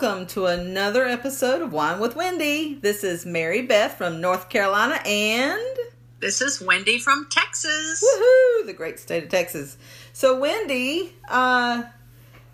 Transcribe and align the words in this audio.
Welcome 0.00 0.28
to 0.28 0.46
another 0.46 1.06
episode 1.06 1.60
of 1.60 1.72
Wine 1.72 1.98
with 1.98 2.14
Wendy. 2.14 2.74
This 2.74 3.02
is 3.02 3.26
Mary 3.26 3.62
Beth 3.62 3.98
from 3.98 4.20
North 4.20 4.48
Carolina 4.48 4.94
and 5.04 5.76
This 6.20 6.40
is 6.40 6.60
Wendy 6.60 7.00
from 7.00 7.26
Texas. 7.28 8.00
woohoo, 8.00 8.66
the 8.66 8.74
great 8.74 9.00
state 9.00 9.24
of 9.24 9.28
Texas. 9.28 9.76
So 10.12 10.38
Wendy, 10.38 11.16
uh 11.28 11.82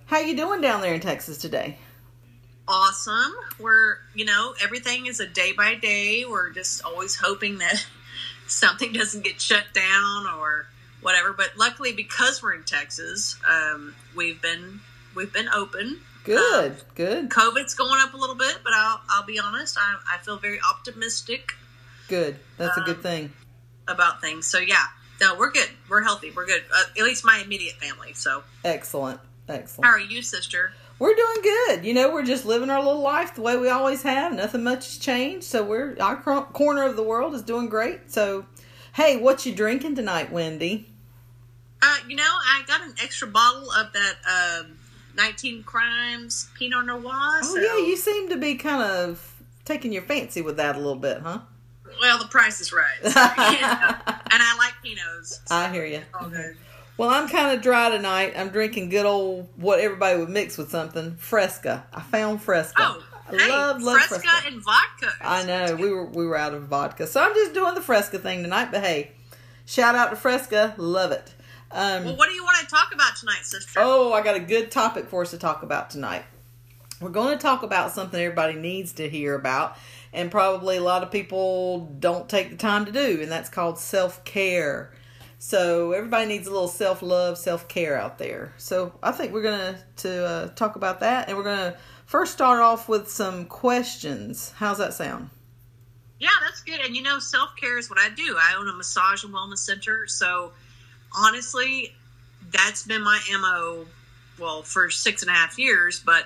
how 0.06 0.20
you 0.20 0.34
doing 0.34 0.62
down 0.62 0.80
there 0.80 0.94
in 0.94 1.00
Texas 1.00 1.36
today? 1.36 1.76
Awesome. 2.66 3.34
We're, 3.60 3.98
you 4.14 4.24
know, 4.24 4.54
everything 4.62 5.04
is 5.04 5.20
a 5.20 5.26
day 5.26 5.52
by 5.52 5.74
day. 5.74 6.24
We're 6.24 6.48
just 6.50 6.82
always 6.82 7.14
hoping 7.14 7.58
that 7.58 7.84
something 8.46 8.90
doesn't 8.94 9.22
get 9.22 9.38
shut 9.38 9.64
down 9.74 10.26
or 10.38 10.64
whatever. 11.02 11.34
But 11.34 11.58
luckily, 11.58 11.92
because 11.92 12.42
we're 12.42 12.54
in 12.54 12.64
Texas, 12.64 13.36
um, 13.46 13.94
we've 14.16 14.40
been 14.40 14.80
we've 15.14 15.32
been 15.32 15.50
open. 15.50 16.00
Good, 16.24 16.72
Um, 16.72 16.76
good, 16.94 17.28
COVID's 17.28 17.74
going 17.74 18.00
up 18.00 18.14
a 18.14 18.16
little 18.16 18.34
bit, 18.34 18.58
but 18.64 18.72
I'll 18.74 19.00
I'll 19.10 19.26
be 19.26 19.38
honest. 19.38 19.76
I 19.78 19.96
I 20.10 20.18
feel 20.18 20.38
very 20.38 20.58
optimistic 20.60 21.52
good. 22.08 22.36
That's 22.56 22.76
a 22.76 22.80
good 22.82 22.96
um, 22.96 23.02
thing. 23.02 23.32
about 23.88 24.20
things. 24.20 24.46
So 24.46 24.58
yeah, 24.58 24.84
no, 25.20 25.36
we're 25.36 25.52
good. 25.52 25.68
We're 25.88 26.02
healthy. 26.02 26.30
We're 26.30 26.46
good. 26.46 26.64
Uh, 26.74 26.82
at 26.98 27.02
least 27.04 27.24
my 27.24 27.38
immediate 27.44 27.74
family. 27.74 28.12
So 28.14 28.42
Excellent. 28.64 29.20
Excellent. 29.48 29.86
How 29.86 29.92
are 29.92 30.00
you, 30.00 30.22
sister? 30.22 30.72
We're 30.98 31.14
doing 31.14 31.36
good. 31.42 31.84
You 31.84 31.92
know, 31.92 32.12
we're 32.12 32.24
just 32.24 32.46
living 32.46 32.70
our 32.70 32.82
little 32.82 33.02
life 33.02 33.34
the 33.34 33.42
way 33.42 33.56
we 33.56 33.68
always 33.68 34.02
have. 34.02 34.32
Nothing 34.32 34.64
much 34.64 34.86
has 34.86 34.98
changed. 34.98 35.44
So 35.44 35.62
we're 35.64 35.96
our 36.00 36.16
cor- 36.16 36.44
corner 36.46 36.84
of 36.84 36.96
the 36.96 37.02
world 37.02 37.34
is 37.34 37.42
doing 37.42 37.68
great. 37.68 38.10
So, 38.12 38.46
hey, 38.94 39.16
what 39.16 39.44
you 39.44 39.54
drinking 39.54 39.96
tonight, 39.96 40.32
Wendy? 40.32 40.88
Uh, 41.82 41.98
you 42.08 42.16
know, 42.16 42.22
I 42.24 42.62
got 42.66 42.80
an 42.80 42.94
extra 43.02 43.28
bottle 43.28 43.70
of 43.70 43.92
that 43.92 44.14
um, 44.64 44.78
19 45.16 45.62
Crimes 45.64 46.48
Pinot 46.58 46.86
Noir. 46.86 47.02
Oh 47.06 47.56
yeah, 47.56 47.86
you 47.86 47.96
seem 47.96 48.28
to 48.30 48.36
be 48.36 48.54
kind 48.56 48.82
of 48.82 49.42
taking 49.64 49.92
your 49.92 50.02
fancy 50.02 50.42
with 50.42 50.56
that 50.56 50.76
a 50.76 50.78
little 50.78 50.94
bit, 50.96 51.20
huh? 51.20 51.40
Well, 52.00 52.18
the 52.18 52.26
price 52.26 52.60
is 52.60 52.72
right. 52.72 52.96
so, 53.02 53.08
you 53.10 53.60
know, 53.60 53.94
and 54.06 54.42
I 54.42 54.56
like 54.58 54.74
Pinots. 54.84 55.40
so 55.46 55.54
I 55.54 55.70
hear 55.72 55.84
you. 55.86 56.02
all 56.18 56.28
good. 56.28 56.56
Well, 56.96 57.10
I'm 57.10 57.28
kind 57.28 57.56
of 57.56 57.62
dry 57.62 57.90
tonight. 57.90 58.34
I'm 58.36 58.50
drinking 58.50 58.88
good 58.88 59.06
old 59.06 59.48
what 59.56 59.80
everybody 59.80 60.18
would 60.18 60.28
mix 60.28 60.56
with 60.56 60.70
something 60.70 61.16
Fresca. 61.16 61.84
I 61.92 62.00
found 62.02 62.40
Fresca. 62.40 62.74
Oh, 62.78 63.04
I 63.28 63.36
hey, 63.36 63.48
love 63.48 63.82
love 63.82 63.96
Fresca, 63.96 64.28
Fresca. 64.28 64.46
and 64.48 64.62
vodka. 64.62 65.12
I 65.20 65.44
know 65.44 65.76
we 65.76 65.90
were 65.90 66.04
we 66.06 66.26
were 66.26 66.36
out 66.36 66.54
of 66.54 66.64
vodka, 66.64 67.06
so 67.06 67.20
I'm 67.22 67.34
just 67.34 67.52
doing 67.54 67.74
the 67.74 67.80
Fresca 67.80 68.18
thing 68.18 68.42
tonight. 68.42 68.70
But 68.70 68.82
hey, 68.84 69.12
shout 69.66 69.94
out 69.94 70.10
to 70.10 70.16
Fresca, 70.16 70.74
love 70.76 71.10
it. 71.10 71.33
Um, 71.74 72.04
Well, 72.04 72.16
what 72.16 72.28
do 72.28 72.34
you 72.34 72.44
want 72.44 72.58
to 72.60 72.66
talk 72.66 72.94
about 72.94 73.16
tonight, 73.16 73.42
sister? 73.42 73.80
Oh, 73.82 74.12
I 74.12 74.22
got 74.22 74.36
a 74.36 74.40
good 74.40 74.70
topic 74.70 75.08
for 75.08 75.22
us 75.22 75.32
to 75.32 75.38
talk 75.38 75.64
about 75.64 75.90
tonight. 75.90 76.24
We're 77.00 77.10
going 77.10 77.36
to 77.36 77.42
talk 77.42 77.64
about 77.64 77.90
something 77.90 78.18
everybody 78.20 78.54
needs 78.54 78.92
to 78.94 79.08
hear 79.08 79.34
about, 79.34 79.76
and 80.12 80.30
probably 80.30 80.76
a 80.76 80.82
lot 80.82 81.02
of 81.02 81.10
people 81.10 81.92
don't 81.98 82.28
take 82.28 82.50
the 82.50 82.56
time 82.56 82.86
to 82.86 82.92
do, 82.92 83.20
and 83.20 83.30
that's 83.30 83.50
called 83.50 83.78
self 83.78 84.24
care. 84.24 84.94
So 85.40 85.92
everybody 85.92 86.26
needs 86.26 86.46
a 86.46 86.52
little 86.52 86.68
self 86.68 87.02
love, 87.02 87.36
self 87.36 87.66
care 87.66 87.98
out 87.98 88.18
there. 88.18 88.54
So 88.56 88.92
I 89.02 89.10
think 89.10 89.32
we're 89.32 89.42
gonna 89.42 89.76
to 89.96 90.24
uh, 90.26 90.48
talk 90.50 90.76
about 90.76 91.00
that, 91.00 91.28
and 91.28 91.36
we're 91.36 91.42
gonna 91.44 91.76
first 92.06 92.32
start 92.32 92.60
off 92.60 92.88
with 92.88 93.10
some 93.10 93.46
questions. 93.46 94.52
How's 94.56 94.78
that 94.78 94.94
sound? 94.94 95.30
Yeah, 96.20 96.30
that's 96.46 96.62
good. 96.62 96.80
And 96.80 96.94
you 96.94 97.02
know, 97.02 97.18
self 97.18 97.50
care 97.56 97.76
is 97.76 97.90
what 97.90 97.98
I 97.98 98.10
do. 98.10 98.38
I 98.40 98.54
own 98.56 98.68
a 98.68 98.72
massage 98.72 99.24
and 99.24 99.34
wellness 99.34 99.58
center. 99.58 100.06
So 100.06 100.52
honestly, 101.16 101.94
that's 102.50 102.86
been 102.86 103.02
my 103.02 103.20
MO, 103.40 103.86
well, 104.38 104.62
for 104.62 104.90
six 104.90 105.22
and 105.22 105.30
a 105.30 105.34
half 105.34 105.58
years, 105.58 106.02
but 106.04 106.24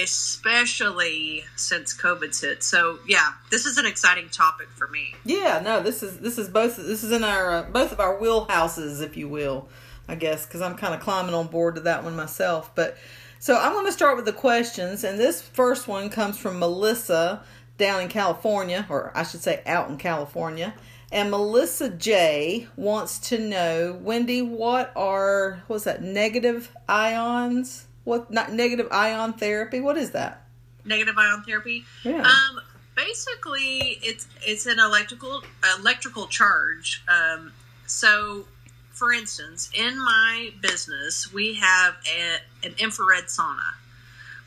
especially 0.00 1.44
since 1.56 1.96
COVID's 1.96 2.40
hit. 2.40 2.62
So 2.62 2.98
yeah, 3.06 3.32
this 3.50 3.66
is 3.66 3.78
an 3.78 3.86
exciting 3.86 4.28
topic 4.28 4.68
for 4.76 4.88
me. 4.88 5.14
Yeah, 5.24 5.60
no, 5.64 5.82
this 5.82 6.02
is 6.02 6.18
this 6.18 6.38
is 6.38 6.48
both 6.48 6.76
this 6.76 7.02
is 7.02 7.12
in 7.12 7.24
our 7.24 7.50
uh, 7.50 7.62
both 7.64 7.92
of 7.92 8.00
our 8.00 8.18
wheelhouses, 8.18 9.02
if 9.02 9.16
you 9.16 9.28
will, 9.28 9.68
I 10.08 10.14
guess, 10.14 10.46
because 10.46 10.60
I'm 10.60 10.76
kind 10.76 10.94
of 10.94 11.00
climbing 11.00 11.34
on 11.34 11.48
board 11.48 11.74
to 11.76 11.80
that 11.82 12.04
one 12.04 12.16
myself. 12.16 12.74
But 12.74 12.96
so 13.38 13.56
I'm 13.56 13.72
going 13.72 13.86
to 13.86 13.92
start 13.92 14.16
with 14.16 14.26
the 14.26 14.32
questions, 14.32 15.02
and 15.02 15.18
this 15.18 15.42
first 15.42 15.88
one 15.88 16.10
comes 16.10 16.38
from 16.38 16.58
Melissa 16.58 17.42
down 17.78 18.02
in 18.02 18.08
California, 18.08 18.86
or 18.88 19.10
I 19.14 19.22
should 19.22 19.40
say 19.42 19.62
out 19.66 19.88
in 19.88 19.96
California. 19.96 20.74
And 21.12 21.30
Melissa 21.30 21.88
J 21.88 22.68
wants 22.76 23.18
to 23.30 23.38
know, 23.38 23.98
Wendy, 24.00 24.42
what 24.42 24.92
are 24.94 25.62
what's 25.66 25.84
that? 25.84 26.02
Negative 26.02 26.70
ions? 26.88 27.86
What 28.04 28.30
not 28.30 28.52
negative 28.52 28.88
ion 28.92 29.32
therapy? 29.32 29.80
What 29.80 29.96
is 29.96 30.12
that? 30.12 30.44
Negative 30.84 31.16
ion 31.18 31.42
therapy. 31.42 31.84
Yeah. 32.04 32.22
Um, 32.22 32.60
basically, 32.94 33.98
it's 34.02 34.28
it's 34.42 34.66
an 34.66 34.78
electrical 34.78 35.42
electrical 35.78 36.26
charge. 36.26 37.02
Um, 37.08 37.52
so, 37.86 38.44
for 38.92 39.12
instance, 39.12 39.68
in 39.74 39.98
my 39.98 40.52
business, 40.60 41.32
we 41.32 41.54
have 41.54 41.94
a, 42.06 42.66
an 42.66 42.74
infrared 42.78 43.24
sauna, 43.24 43.74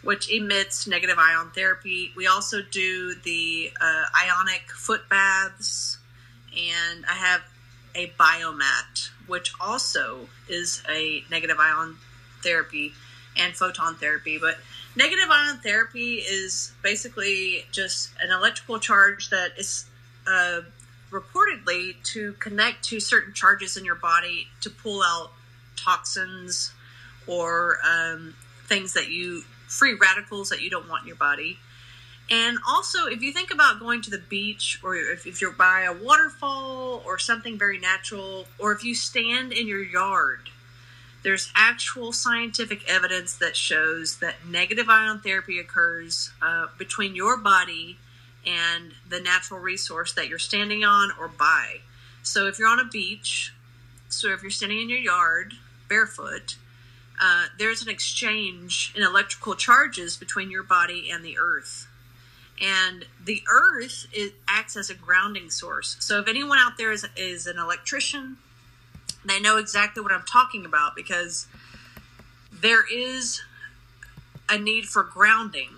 which 0.01 0.31
emits 0.31 0.87
negative 0.87 1.17
ion 1.19 1.51
therapy. 1.53 2.13
We 2.15 2.27
also 2.27 2.61
do 2.61 3.15
the 3.15 3.71
uh, 3.81 4.05
ionic 4.17 4.71
foot 4.71 5.09
baths, 5.09 5.97
and 6.57 7.05
I 7.05 7.13
have 7.13 7.41
a 7.95 8.07
biomat, 8.19 9.09
which 9.27 9.53
also 9.59 10.27
is 10.49 10.81
a 10.89 11.23
negative 11.29 11.57
ion 11.59 11.97
therapy 12.41 12.93
and 13.37 13.55
photon 13.55 13.95
therapy. 13.95 14.37
But 14.39 14.57
negative 14.95 15.29
ion 15.29 15.59
therapy 15.59 16.15
is 16.15 16.71
basically 16.81 17.65
just 17.71 18.11
an 18.21 18.31
electrical 18.31 18.79
charge 18.79 19.29
that 19.29 19.51
is 19.57 19.85
uh, 20.27 20.61
reportedly 21.11 22.01
to 22.03 22.33
connect 22.33 22.83
to 22.85 22.99
certain 22.99 23.33
charges 23.33 23.77
in 23.77 23.85
your 23.85 23.95
body 23.95 24.47
to 24.61 24.69
pull 24.69 25.03
out 25.03 25.31
toxins 25.75 26.71
or 27.27 27.77
um, 27.87 28.33
things 28.67 28.93
that 28.93 29.09
you 29.09 29.43
free 29.67 29.93
radicals 29.93 30.49
that 30.49 30.61
you 30.61 30.69
don't 30.69 30.87
want 30.89 31.03
in 31.03 31.07
your 31.07 31.17
body. 31.17 31.57
And 32.31 32.57
also, 32.67 33.05
if 33.05 33.21
you 33.21 33.33
think 33.33 33.53
about 33.53 33.79
going 33.79 34.01
to 34.03 34.09
the 34.09 34.17
beach, 34.17 34.79
or 34.83 34.95
if, 34.95 35.27
if 35.27 35.41
you're 35.41 35.51
by 35.51 35.81
a 35.81 35.93
waterfall 35.93 37.03
or 37.05 37.19
something 37.19 37.57
very 37.57 37.77
natural, 37.77 38.47
or 38.57 38.71
if 38.71 38.83
you 38.83 38.95
stand 38.95 39.51
in 39.51 39.67
your 39.67 39.83
yard, 39.83 40.49
there's 41.23 41.51
actual 41.55 42.11
scientific 42.11 42.89
evidence 42.89 43.35
that 43.37 43.55
shows 43.55 44.17
that 44.17 44.45
negative 44.47 44.89
ion 44.89 45.19
therapy 45.19 45.59
occurs 45.59 46.31
uh, 46.41 46.67
between 46.77 47.15
your 47.15 47.37
body 47.37 47.97
and 48.45 48.93
the 49.07 49.21
natural 49.21 49.59
resource 49.59 50.13
that 50.13 50.27
you're 50.27 50.39
standing 50.39 50.83
on 50.83 51.11
or 51.19 51.27
by. 51.27 51.79
So 52.23 52.47
if 52.47 52.59
you're 52.59 52.67
on 52.67 52.79
a 52.79 52.85
beach, 52.85 53.53
so 54.09 54.33
if 54.33 54.41
you're 54.41 54.51
standing 54.51 54.81
in 54.81 54.89
your 54.89 54.99
yard 54.99 55.53
barefoot, 55.87 56.57
uh, 57.21 57.45
there's 57.57 57.81
an 57.81 57.89
exchange 57.89 58.93
in 58.95 59.03
electrical 59.03 59.55
charges 59.55 60.17
between 60.17 60.51
your 60.51 60.63
body 60.63 61.09
and 61.09 61.23
the 61.23 61.37
earth. 61.37 61.87
And 62.61 63.05
the 63.23 63.41
earth 63.51 64.07
it 64.13 64.35
acts 64.47 64.77
as 64.77 64.89
a 64.89 64.93
grounding 64.93 65.49
source. 65.49 65.97
So 65.99 66.19
if 66.19 66.27
anyone 66.27 66.59
out 66.59 66.77
there 66.77 66.91
is, 66.91 67.05
is 67.17 67.47
an 67.47 67.57
electrician, 67.57 68.37
they 69.25 69.39
know 69.39 69.57
exactly 69.57 70.03
what 70.03 70.11
I'm 70.11 70.23
talking 70.23 70.65
about 70.65 70.95
because 70.95 71.47
there 72.51 72.83
is 72.91 73.41
a 74.49 74.57
need 74.57 74.85
for 74.85 75.03
grounding 75.03 75.69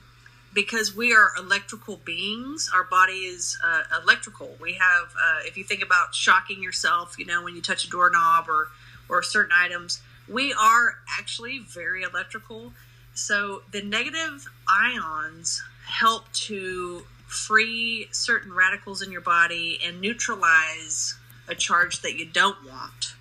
because 0.54 0.96
we 0.96 1.14
are 1.14 1.32
electrical 1.38 1.98
beings. 1.98 2.70
Our 2.74 2.84
body 2.84 3.26
is 3.26 3.58
uh, 3.64 3.84
electrical. 4.02 4.56
We 4.60 4.74
have, 4.74 5.14
uh, 5.16 5.40
if 5.44 5.58
you 5.58 5.64
think 5.64 5.84
about 5.84 6.16
shocking 6.16 6.64
yourself, 6.64 7.20
you 7.20 7.26
know, 7.26 7.44
when 7.44 7.56
you 7.56 7.62
touch 7.62 7.86
a 7.86 7.90
doorknob 7.90 8.50
or 8.50 8.70
or 9.08 9.22
certain 9.22 9.52
items, 9.56 10.02
we 10.28 10.54
are 10.54 10.98
actually 11.20 11.60
very 11.60 12.02
electrical. 12.02 12.74
So 13.14 13.62
the 13.72 13.84
negative 13.84 14.48
ions 14.68 15.64
help 15.86 16.32
to 16.34 17.04
free 17.28 18.08
certain 18.12 18.54
radicals 18.54 19.02
in 19.02 19.12
your 19.12 19.22
body 19.22 19.80
and 19.86 20.00
neutralize 20.00 21.16
a 21.48 21.56
charge 21.56 22.02
that 22.02 22.18
you 22.18 22.26
don't 22.26 22.64
want. 22.66 23.14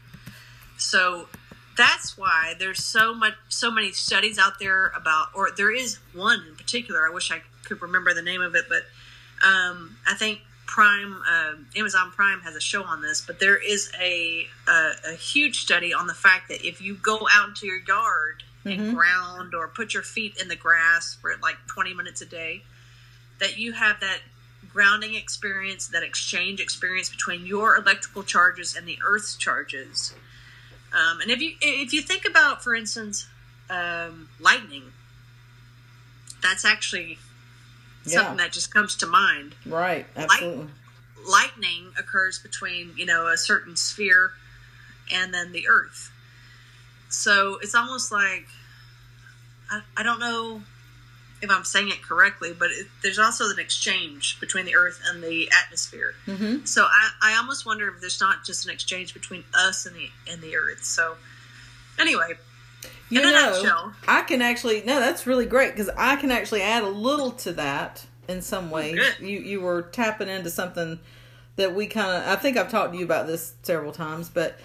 So 0.78 1.28
that's 1.76 2.16
why 2.16 2.54
there's 2.58 2.82
so 2.82 3.14
much 3.14 3.34
so 3.48 3.70
many 3.70 3.92
studies 3.92 4.38
out 4.38 4.58
there 4.58 4.88
about 4.88 5.28
or 5.34 5.50
there 5.56 5.74
is 5.74 5.98
one 6.12 6.40
in 6.48 6.56
particular 6.56 7.00
i 7.08 7.12
wish 7.12 7.32
i 7.32 7.42
could 7.64 7.80
remember 7.82 8.14
the 8.14 8.22
name 8.22 8.40
of 8.40 8.54
it 8.54 8.64
but 8.68 8.82
um, 9.46 9.96
i 10.06 10.14
think 10.14 10.40
prime 10.66 11.20
uh, 11.28 11.52
amazon 11.76 12.10
prime 12.10 12.40
has 12.40 12.54
a 12.54 12.60
show 12.60 12.84
on 12.84 13.02
this 13.02 13.20
but 13.20 13.40
there 13.40 13.56
is 13.56 13.90
a, 14.00 14.46
a 14.68 14.92
a 15.08 15.14
huge 15.14 15.60
study 15.60 15.92
on 15.92 16.06
the 16.06 16.14
fact 16.14 16.48
that 16.48 16.64
if 16.66 16.80
you 16.80 16.94
go 16.94 17.26
out 17.32 17.48
into 17.48 17.66
your 17.66 17.80
yard 17.86 18.42
and 18.64 18.94
ground 18.94 19.54
or 19.54 19.68
put 19.68 19.92
your 19.92 20.02
feet 20.02 20.36
in 20.40 20.48
the 20.48 20.56
grass 20.56 21.14
for 21.20 21.32
like 21.42 21.56
20 21.66 21.92
minutes 21.94 22.20
a 22.22 22.26
day 22.26 22.62
that 23.40 23.58
you 23.58 23.72
have 23.72 24.00
that 24.00 24.20
grounding 24.68 25.14
experience 25.14 25.88
that 25.88 26.02
exchange 26.02 26.60
experience 26.60 27.10
between 27.10 27.44
your 27.44 27.76
electrical 27.76 28.22
charges 28.22 28.74
and 28.74 28.88
the 28.88 28.98
earth's 29.06 29.36
charges 29.36 30.14
um, 30.94 31.20
and 31.20 31.30
if 31.30 31.40
you 31.42 31.54
if 31.60 31.92
you 31.92 32.02
think 32.02 32.24
about, 32.24 32.62
for 32.62 32.74
instance, 32.74 33.26
um, 33.68 34.28
lightning, 34.38 34.92
that's 36.40 36.64
actually 36.64 37.18
Yeah. 38.04 38.18
something 38.18 38.36
that 38.36 38.52
just 38.52 38.72
comes 38.72 38.94
to 38.96 39.06
mind. 39.06 39.56
Right. 39.66 40.06
Absolutely. 40.14 40.68
Lightning 41.26 41.92
occurs 41.98 42.38
between 42.38 42.92
you 42.96 43.06
know 43.06 43.26
a 43.26 43.36
certain 43.36 43.76
sphere 43.76 44.32
and 45.10 45.34
then 45.34 45.50
the 45.52 45.66
Earth. 45.68 46.12
So 47.14 47.58
it's 47.62 47.74
almost 47.74 48.12
like 48.12 48.46
I, 49.70 49.80
I 49.96 50.02
don't 50.02 50.20
know 50.20 50.62
if 51.42 51.50
I'm 51.50 51.64
saying 51.64 51.88
it 51.88 52.02
correctly, 52.02 52.54
but 52.58 52.70
it, 52.70 52.86
there's 53.02 53.18
also 53.18 53.50
an 53.50 53.58
exchange 53.58 54.40
between 54.40 54.64
the 54.64 54.76
Earth 54.76 55.00
and 55.06 55.22
the 55.22 55.50
atmosphere. 55.64 56.14
Mm-hmm. 56.26 56.64
So 56.64 56.84
I, 56.84 57.10
I 57.22 57.36
almost 57.36 57.66
wonder 57.66 57.88
if 57.88 58.00
there's 58.00 58.20
not 58.20 58.44
just 58.44 58.64
an 58.66 58.72
exchange 58.72 59.12
between 59.14 59.44
us 59.54 59.86
and 59.86 59.94
the 59.94 60.08
and 60.30 60.40
the 60.42 60.56
Earth. 60.56 60.84
So 60.84 61.16
anyway, 61.98 62.34
You 63.10 63.20
in 63.20 63.28
a 63.28 63.32
know, 63.32 63.50
nutshell. 63.50 63.92
I 64.08 64.22
can 64.22 64.42
actually 64.42 64.82
no, 64.84 65.00
that's 65.00 65.26
really 65.26 65.46
great 65.46 65.72
because 65.72 65.90
I 65.96 66.16
can 66.16 66.30
actually 66.30 66.62
add 66.62 66.82
a 66.82 66.88
little 66.88 67.30
to 67.32 67.52
that 67.52 68.06
in 68.28 68.40
some 68.42 68.70
ways. 68.70 68.94
good. 68.94 69.14
You 69.20 69.38
you 69.38 69.60
were 69.60 69.82
tapping 69.82 70.28
into 70.28 70.50
something 70.50 70.98
that 71.56 71.74
we 71.74 71.86
kind 71.86 72.10
of. 72.10 72.28
I 72.28 72.40
think 72.40 72.56
I've 72.56 72.70
talked 72.70 72.92
to 72.92 72.98
you 72.98 73.04
about 73.04 73.26
this 73.26 73.54
several 73.62 73.92
times, 73.92 74.28
but 74.28 74.58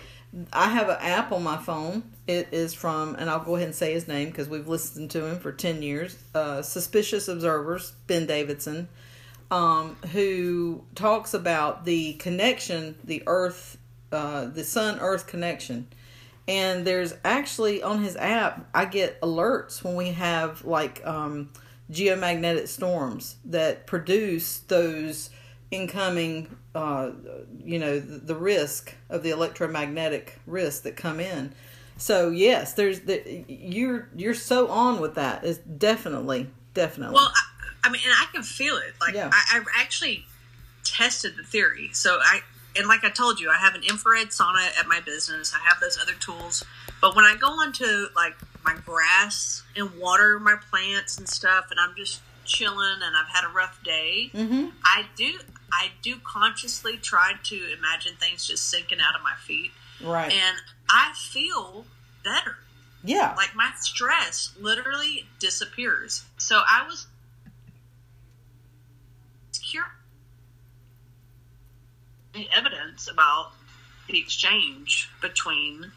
I 0.54 0.70
have 0.70 0.90
an 0.90 0.98
app 1.00 1.32
on 1.32 1.44
my 1.44 1.58
phone. 1.58 2.04
It 2.28 2.50
is 2.52 2.74
from, 2.74 3.16
and 3.16 3.30
I'll 3.30 3.44
go 3.44 3.56
ahead 3.56 3.68
and 3.68 3.76
say 3.76 3.94
his 3.94 4.08
name 4.08 4.30
because 4.30 4.48
we've 4.48 4.68
listened 4.68 5.12
to 5.12 5.26
him 5.26 5.40
for 5.40 5.52
ten 5.52 5.82
years. 5.82 6.18
Uh, 6.36 6.62
Suspicious 6.62 7.28
Observers, 7.28 7.94
Ben 8.08 8.28
Davidson, 8.28 8.88
um, 9.50 9.96
who 10.12 10.84
talks 10.94 11.34
about 11.34 11.86
the 11.86 12.14
connection, 12.14 12.96
the 13.04 13.24
Earth, 13.26 13.78
uh, 14.12 14.46
the 14.46 14.64
Sun 14.64 15.00
Earth 15.00 15.26
connection 15.28 15.88
and 16.50 16.84
there's 16.84 17.14
actually 17.24 17.82
on 17.84 18.04
his 18.04 18.18
app 18.18 18.68
i 18.74 18.84
get 18.84 19.22
alerts 19.22 19.84
when 19.84 19.96
we 19.96 20.10
have 20.10 20.66
like 20.66 21.06
um, 21.06 21.50
geomagnetic 21.92 22.68
storms 22.68 23.36
that 23.46 23.86
produce 23.86 24.60
those 24.62 25.30
incoming 25.72 26.56
uh, 26.76 27.12
you 27.64 27.80
know 27.80 28.00
the, 28.00 28.18
the 28.18 28.36
risk 28.36 28.94
of 29.10 29.24
the 29.24 29.30
electromagnetic 29.30 30.40
risk 30.48 30.84
that 30.84 30.96
come 30.96 31.20
in 31.20 31.54
so 31.98 32.30
yes 32.30 32.74
there's 32.74 33.02
the 33.02 33.44
you're 33.48 34.10
you're 34.16 34.34
so 34.34 34.68
on 34.70 35.00
with 35.00 35.16
that 35.16 35.44
is 35.44 35.58
definitely 35.58 36.48
definitely 36.74 37.16
Well, 37.16 37.32
I, 37.84 37.88
I 37.88 37.92
mean, 37.92 38.02
and 38.04 38.14
I 38.14 38.26
can 38.32 38.44
feel 38.44 38.78
it. 38.78 38.94
Like 39.00 39.14
Yeah. 39.14 39.30
I, 39.32 39.58
I've 39.58 39.68
actually 39.78 40.26
tested 40.84 41.36
the 41.38 41.44
theory. 41.44 41.90
So 41.94 42.20
I 42.22 42.42
and 42.76 42.88
like 42.88 43.04
I 43.04 43.10
told 43.10 43.40
you, 43.40 43.50
I 43.50 43.58
have 43.58 43.76
an 43.76 43.84
infrared 43.84 44.28
sauna 44.28 44.78
at 44.80 44.88
my 44.88 45.00
business. 45.02 45.54
I 45.54 45.60
have 45.68 45.80
those 45.80 45.98
other 46.02 46.14
tools, 46.14 46.64
but 47.02 47.16
when 47.16 47.26
I 47.26 47.36
go 47.36 47.48
onto 47.48 48.08
like 48.16 48.36
my 48.64 48.76
grass 48.86 49.64
and 49.76 49.96
water 49.98 50.40
my 50.40 50.56
plants 50.70 51.18
and 51.18 51.28
stuff, 51.28 51.68
and 51.72 51.80
I'm 51.80 51.96
just 51.98 52.22
chilling 52.46 53.00
and 53.04 53.16
I've 53.16 53.30
had 53.30 53.44
a 53.44 53.54
rough 53.54 53.84
day, 53.84 54.30
mm-hmm. 54.34 54.68
I 54.84 55.06
do 55.16 55.40
I 55.72 55.90
do 56.02 56.18
consciously 56.24 56.98
try 56.98 57.34
to 57.46 57.74
imagine 57.78 58.14
things 58.20 58.48
just 58.48 58.70
sinking 58.70 59.00
out 59.00 59.16
of 59.16 59.24
my 59.24 59.36
feet, 59.46 59.72
right. 60.04 60.32
And 60.32 60.58
I 60.90 61.14
feel 61.16 61.86
better. 62.24 62.58
Yeah. 63.04 63.34
Like 63.38 63.56
my 63.56 63.72
stress 63.80 64.54
literally 64.60 65.26
disappears. 65.40 66.24
So 66.38 66.62
I 66.70 66.86
was 66.86 67.08
curious 69.62 69.92
evidence 72.56 73.10
about 73.10 73.52
the 74.08 74.20
exchange 74.20 75.10
between 75.22 75.92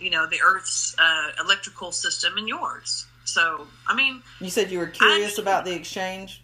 you 0.00 0.10
know 0.10 0.26
the 0.26 0.38
Earth's 0.44 0.94
uh, 0.98 1.30
electrical 1.40 1.92
system 1.92 2.36
and 2.36 2.48
yours. 2.48 3.06
So 3.24 3.66
I 3.86 3.94
mean, 3.94 4.22
you 4.40 4.50
said 4.50 4.70
you 4.70 4.78
were 4.78 4.86
curious 4.86 5.38
I- 5.38 5.42
about 5.42 5.64
the 5.64 5.74
exchange 5.74 6.42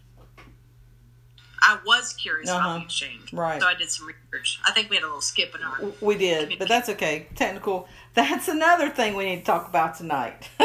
I 1.62 1.78
was 1.84 2.12
curious 2.14 2.48
Uh-huh. 2.50 2.58
about 2.60 2.78
the 2.80 2.84
exchange, 2.84 3.32
Right. 3.32 3.60
So 3.60 3.66
I 3.68 3.74
did 3.74 3.90
some 3.90 4.06
research. 4.06 4.58
I 4.66 4.72
think 4.72 4.90
we 4.90 4.96
had 4.96 5.02
a 5.02 5.06
little 5.06 5.20
skip 5.20 5.54
in 5.54 5.62
our. 5.62 5.92
We 6.00 6.16
did, 6.16 6.58
but 6.58 6.68
that's 6.68 6.88
okay. 6.90 7.26
Technical. 7.36 7.88
That's 8.14 8.48
another 8.48 8.88
thing 8.90 9.14
we 9.14 9.24
need 9.26 9.40
to 9.40 9.44
talk 9.44 9.68
about 9.68 9.96
tonight. 9.96 10.48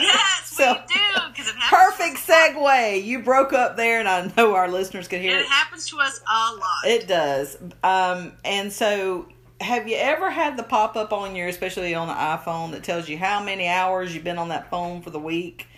Yes, 0.00 0.50
So, 0.56 0.72
we 0.72 0.78
do 0.94 1.00
because 1.30 1.48
it. 1.48 1.54
Perfect 1.70 2.16
segue. 2.18 3.04
You 3.04 3.22
broke 3.22 3.52
up 3.52 3.76
there, 3.76 4.00
and 4.00 4.08
I 4.08 4.30
know 4.36 4.54
our 4.54 4.68
listeners 4.68 5.06
could 5.08 5.20
hear 5.20 5.32
And 5.32 5.40
it. 5.40 5.44
it 5.44 5.48
happens 5.50 5.88
to 5.90 6.00
us 6.00 6.20
a 6.28 6.54
lot. 6.54 6.84
It 6.86 7.06
does. 7.06 7.56
Um, 7.82 8.32
and 8.44 8.72
so, 8.72 9.28
have 9.60 9.86
you 9.88 9.96
ever 9.96 10.30
had 10.30 10.56
the 10.56 10.62
pop 10.64 10.96
up 10.96 11.12
on 11.12 11.36
your, 11.36 11.48
especially 11.48 11.94
on 11.94 12.08
the 12.08 12.14
iPhone, 12.14 12.72
that 12.72 12.82
tells 12.82 13.08
you 13.08 13.18
how 13.18 13.42
many 13.42 13.68
hours 13.68 14.14
you've 14.14 14.24
been 14.24 14.38
on 14.38 14.48
that 14.48 14.68
phone 14.70 15.00
for 15.00 15.10
the 15.10 15.18
week? 15.20 15.68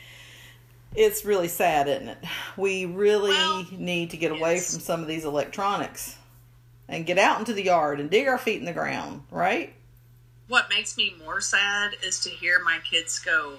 It's 0.96 1.24
really 1.24 1.48
sad, 1.48 1.88
isn't 1.88 2.08
it? 2.08 2.18
We 2.56 2.86
really 2.86 3.30
Well, 3.30 3.66
need 3.72 4.10
to 4.10 4.16
get 4.16 4.32
away 4.32 4.60
from 4.60 4.80
some 4.80 5.02
of 5.02 5.08
these 5.08 5.24
electronics 5.24 6.16
and 6.88 7.04
get 7.04 7.18
out 7.18 7.38
into 7.38 7.52
the 7.52 7.62
yard 7.64 8.00
and 8.00 8.10
dig 8.10 8.26
our 8.28 8.38
feet 8.38 8.58
in 8.60 8.64
the 8.64 8.72
ground, 8.72 9.22
right? 9.30 9.72
what 10.48 10.68
makes 10.70 10.96
me 10.96 11.12
more 11.24 11.40
sad 11.40 11.96
is 12.04 12.20
to 12.20 12.30
hear 12.30 12.60
my 12.62 12.78
kids 12.88 13.18
go, 13.18 13.58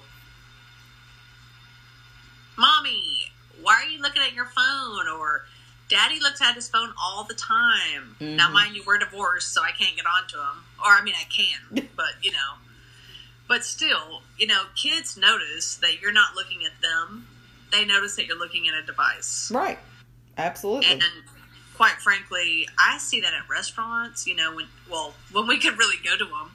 Mommy, 2.56 3.30
why 3.60 3.74
are 3.74 3.88
you 3.88 4.00
looking 4.00 4.22
at 4.22 4.32
your 4.32 4.46
phone? 4.46 5.06
Or 5.06 5.44
Daddy 5.90 6.18
looks 6.18 6.40
at 6.40 6.54
his 6.54 6.66
phone 6.68 6.92
all 6.98 7.24
the 7.24 7.34
time. 7.34 8.16
Now, 8.20 8.48
Mhm. 8.48 8.52
mind 8.52 8.74
you, 8.76 8.82
we're 8.86 8.96
divorced, 8.98 9.52
so 9.52 9.62
I 9.62 9.72
can't 9.72 9.96
get 9.96 10.06
onto 10.06 10.38
him. 10.38 10.64
Or, 10.82 10.92
I 10.92 11.02
mean, 11.02 11.14
I 11.14 11.24
can, 11.24 11.88
but, 11.96 12.14
you 12.22 12.32
know. 12.32 12.54
But 13.48 13.64
still, 13.64 14.22
you 14.38 14.46
know, 14.46 14.64
kids 14.76 15.16
notice 15.16 15.76
that 15.76 16.00
you're 16.00 16.12
not 16.12 16.34
looking 16.34 16.64
at 16.64 16.80
them. 16.82 17.26
They 17.72 17.84
notice 17.84 18.16
that 18.16 18.26
you're 18.26 18.38
looking 18.38 18.68
at 18.68 18.74
a 18.74 18.84
device. 18.84 19.50
Right. 19.52 19.78
Absolutely. 20.36 20.92
And 20.92 21.02
quite 21.76 21.94
frankly, 21.94 22.68
I 22.78 22.98
see 22.98 23.22
that 23.22 23.32
at 23.32 23.48
restaurants, 23.48 24.26
you 24.26 24.36
know, 24.36 24.54
when, 24.54 24.66
well, 24.90 25.14
when 25.32 25.46
we 25.46 25.58
could 25.58 25.78
really 25.78 25.96
go 26.04 26.16
to 26.16 26.24
them 26.24 26.50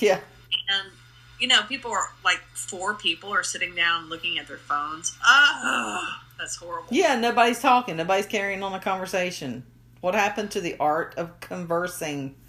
yeah. 0.00 0.20
and 0.68 0.92
you 1.38 1.48
know 1.48 1.62
people 1.62 1.90
are 1.90 2.10
like 2.24 2.40
four 2.54 2.94
people 2.94 3.32
are 3.32 3.42
sitting 3.42 3.74
down 3.74 4.08
looking 4.08 4.38
at 4.38 4.48
their 4.48 4.58
phones 4.58 5.16
oh 5.24 6.18
that's 6.38 6.56
horrible 6.56 6.88
Yeah, 6.90 7.16
nobody's 7.16 7.60
talking. 7.60 7.96
Nobody's 7.96 8.24
carrying 8.24 8.62
on 8.62 8.72
a 8.72 8.80
conversation. 8.80 9.62
What 10.00 10.14
happened 10.14 10.50
to 10.52 10.62
the 10.62 10.74
art 10.80 11.14
of 11.16 11.38
conversing? 11.40 12.34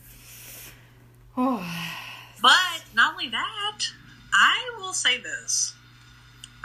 Oh, 1.38 1.66
but 2.42 2.84
not 2.94 3.14
only 3.14 3.30
that 3.30 3.80
i 4.34 4.72
will 4.78 4.94
say 4.94 5.20
this 5.20 5.74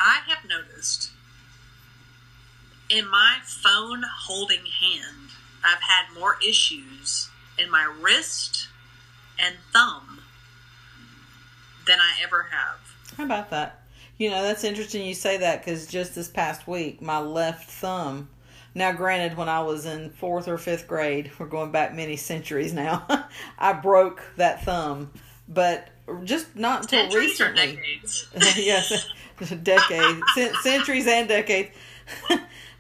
i 0.01 0.21
have 0.27 0.49
noticed 0.49 1.11
in 2.89 3.09
my 3.09 3.39
phone 3.45 4.03
holding 4.25 4.65
hand 4.81 5.31
i've 5.65 5.83
had 5.83 6.19
more 6.19 6.37
issues 6.47 7.29
in 7.59 7.71
my 7.71 7.85
wrist 8.01 8.69
and 9.39 9.57
thumb 9.73 10.21
than 11.87 11.99
i 12.01 12.15
ever 12.23 12.49
have 12.51 12.87
how 13.17 13.25
about 13.25 13.51
that? 13.51 13.83
You 14.19 14.31
know, 14.31 14.43
that's 14.43 14.65
interesting 14.65 15.07
you 15.07 15.15
say 15.15 15.39
that 15.39 15.65
because 15.65 15.87
just 15.87 16.15
this 16.15 16.29
past 16.29 16.67
week, 16.67 17.01
my 17.01 17.19
left 17.19 17.71
thumb. 17.71 18.29
Now, 18.75 18.93
granted, 18.93 19.39
when 19.39 19.49
I 19.49 19.63
was 19.63 19.87
in 19.87 20.11
fourth 20.11 20.49
or 20.49 20.59
fifth 20.59 20.87
grade, 20.87 21.31
we're 21.39 21.47
going 21.47 21.71
back 21.71 21.95
many 21.95 22.17
centuries 22.17 22.75
now, 22.75 23.07
I 23.59 23.73
broke 23.73 24.23
that 24.37 24.65
thumb. 24.65 25.13
But 25.49 25.89
just 26.25 26.55
not 26.57 26.83
until 26.83 27.11
recently. 27.17 27.77
decades 27.77 28.29
yes, 28.57 29.09
decades, 29.63 30.23
centuries 30.63 31.07
and 31.07 31.29
decades. 31.29 31.71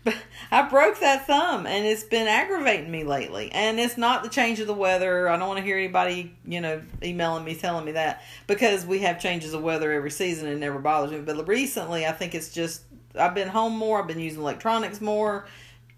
but 0.04 0.16
I 0.50 0.62
broke 0.62 1.00
that 1.00 1.26
thumb, 1.26 1.66
and 1.66 1.84
it's 1.84 2.04
been 2.04 2.28
aggravating 2.28 2.90
me 2.90 3.04
lately. 3.04 3.50
And 3.52 3.80
it's 3.80 3.96
not 3.96 4.22
the 4.22 4.28
change 4.28 4.60
of 4.60 4.66
the 4.66 4.74
weather. 4.74 5.28
I 5.28 5.36
don't 5.36 5.48
want 5.48 5.58
to 5.58 5.64
hear 5.64 5.76
anybody, 5.76 6.34
you 6.44 6.60
know, 6.60 6.82
emailing 7.02 7.44
me 7.44 7.54
telling 7.54 7.84
me 7.84 7.92
that 7.92 8.22
because 8.46 8.86
we 8.86 9.00
have 9.00 9.20
changes 9.20 9.54
of 9.54 9.62
weather 9.62 9.92
every 9.92 10.10
season 10.10 10.46
and 10.46 10.56
it 10.56 10.60
never 10.60 10.78
bothers 10.78 11.10
me. 11.12 11.20
But 11.20 11.46
recently, 11.48 12.06
I 12.06 12.12
think 12.12 12.34
it's 12.34 12.52
just 12.52 12.82
I've 13.18 13.34
been 13.34 13.48
home 13.48 13.76
more. 13.76 14.00
I've 14.00 14.06
been 14.06 14.20
using 14.20 14.40
electronics 14.40 15.00
more. 15.00 15.46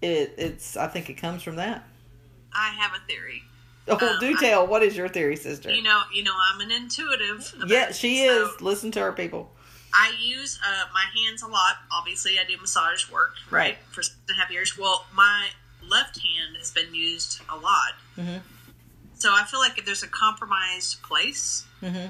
It 0.00 0.34
it's 0.38 0.76
I 0.76 0.86
think 0.86 1.10
it 1.10 1.14
comes 1.14 1.42
from 1.42 1.56
that. 1.56 1.84
i 2.52 2.70
have 2.70 2.92
a 2.92 3.06
theory 3.06 3.42
Oh, 3.90 4.16
do 4.20 4.36
tell. 4.36 4.66
What 4.66 4.82
is 4.82 4.96
your 4.96 5.08
theory, 5.08 5.36
sister? 5.36 5.70
you 5.70 5.82
know 5.82 6.02
you 6.12 6.22
know 6.22 6.34
i'm 6.52 6.60
an 6.60 6.70
intuitive 6.70 7.54
yeah, 7.66 7.88
it, 7.88 7.94
she 7.94 8.26
so- 8.26 8.46
is. 8.54 8.60
Listen 8.60 8.90
to 8.92 9.00
her, 9.00 9.12
people. 9.12 9.50
I 9.94 10.12
use 10.20 10.58
uh, 10.66 10.84
my 10.92 11.04
hands 11.24 11.42
a 11.42 11.46
lot. 11.46 11.76
Obviously, 11.90 12.38
I 12.38 12.44
do 12.46 12.58
massage 12.60 13.10
work, 13.10 13.32
right, 13.50 13.78
for 13.90 14.02
six 14.02 14.16
and 14.28 14.38
a 14.38 14.40
half 14.42 14.50
years. 14.50 14.76
Well, 14.76 15.06
my 15.14 15.48
left 15.88 16.18
hand 16.18 16.56
has 16.58 16.70
been 16.70 16.94
used 16.94 17.40
a 17.48 17.56
lot. 17.56 17.92
Mhm. 18.18 18.40
So 19.14 19.30
I 19.32 19.44
feel 19.44 19.60
like 19.60 19.78
if 19.78 19.86
there's 19.86 20.02
a 20.02 20.08
compromised 20.08 21.02
place 21.02 21.64
hmm 21.80 22.06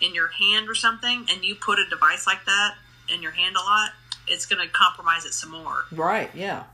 in 0.00 0.14
your 0.14 0.28
hand 0.28 0.68
or 0.68 0.74
something, 0.76 1.26
and 1.28 1.44
you 1.44 1.54
put 1.56 1.78
a 1.80 1.84
device 1.88 2.24
like 2.26 2.44
that 2.44 2.74
in 3.12 3.20
your 3.22 3.32
hand 3.32 3.56
a 3.56 3.60
lot, 3.60 3.90
it's 4.28 4.46
going 4.46 4.64
to 4.64 4.72
compromise 4.72 5.24
it 5.24 5.32
some 5.34 5.50
more. 5.50 5.86
Right. 5.90 6.30
Yeah. 6.34 6.64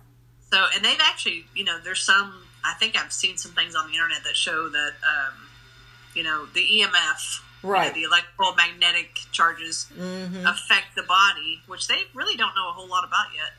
So, 0.55 0.67
and 0.73 0.85
they've 0.85 1.01
actually, 1.03 1.47
you 1.55 1.65
know, 1.65 1.81
there's 1.83 2.01
some. 2.01 2.33
I 2.63 2.75
think 2.75 2.97
I've 2.97 3.13
seen 3.13 3.37
some 3.37 3.51
things 3.53 3.75
on 3.75 3.89
the 3.89 3.95
internet 3.95 4.23
that 4.25 4.37
show 4.37 4.69
that, 4.69 4.93
um, 5.03 5.35
you 6.15 6.23
know, 6.23 6.47
the 6.55 6.61
EMF 6.61 7.41
You 7.63 7.71
know, 7.71 7.73
Right. 7.73 7.95
the 7.95 8.03
electromagnetic 8.05 9.21
charges 9.33 9.87
hmm 9.97 10.47
affect 10.47 10.95
the 10.95 11.03
body, 11.03 11.63
which 11.67 11.89
they 11.89 12.03
really 12.15 12.37
don't 12.37 12.55
know 12.55 12.69
a 12.69 12.73
whole 12.73 12.87
lot 12.87 13.03
about 13.05 13.29
yet. 13.35 13.55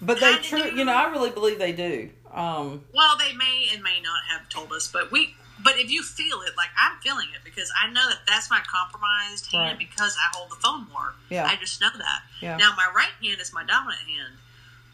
But 0.00 0.18
they 0.18 0.36
true, 0.38 0.64
you 0.74 0.84
know, 0.84 0.94
I 0.94 1.08
really 1.10 1.30
believe 1.30 1.58
they 1.58 1.72
do. 1.72 2.10
Um, 2.32 2.84
Well, 2.92 3.16
they 3.16 3.32
may 3.32 3.68
and 3.72 3.82
may 3.82 4.00
not 4.00 4.22
have 4.32 4.48
told 4.48 4.72
us, 4.72 4.88
but 4.88 5.12
we. 5.12 5.36
But 5.62 5.78
if 5.78 5.88
you 5.88 6.02
feel 6.02 6.40
it, 6.42 6.56
like 6.56 6.70
I'm 6.76 6.98
feeling 7.00 7.28
it, 7.32 7.44
because 7.44 7.70
I 7.80 7.88
know 7.88 8.08
that 8.08 8.26
that's 8.26 8.50
my 8.50 8.60
compromised 8.66 9.52
hand 9.52 9.78
Right. 9.78 9.78
because 9.78 10.16
I 10.18 10.36
hold 10.36 10.50
the 10.50 10.56
phone 10.56 10.88
more. 10.92 11.14
Yeah. 11.30 11.46
I 11.46 11.54
just 11.56 11.80
know 11.80 11.90
that. 11.96 12.22
Yeah. 12.40 12.56
Now 12.56 12.74
my 12.76 12.88
right 12.94 13.14
hand 13.22 13.40
is 13.40 13.52
my 13.52 13.62
dominant 13.64 14.02
hand, 14.02 14.34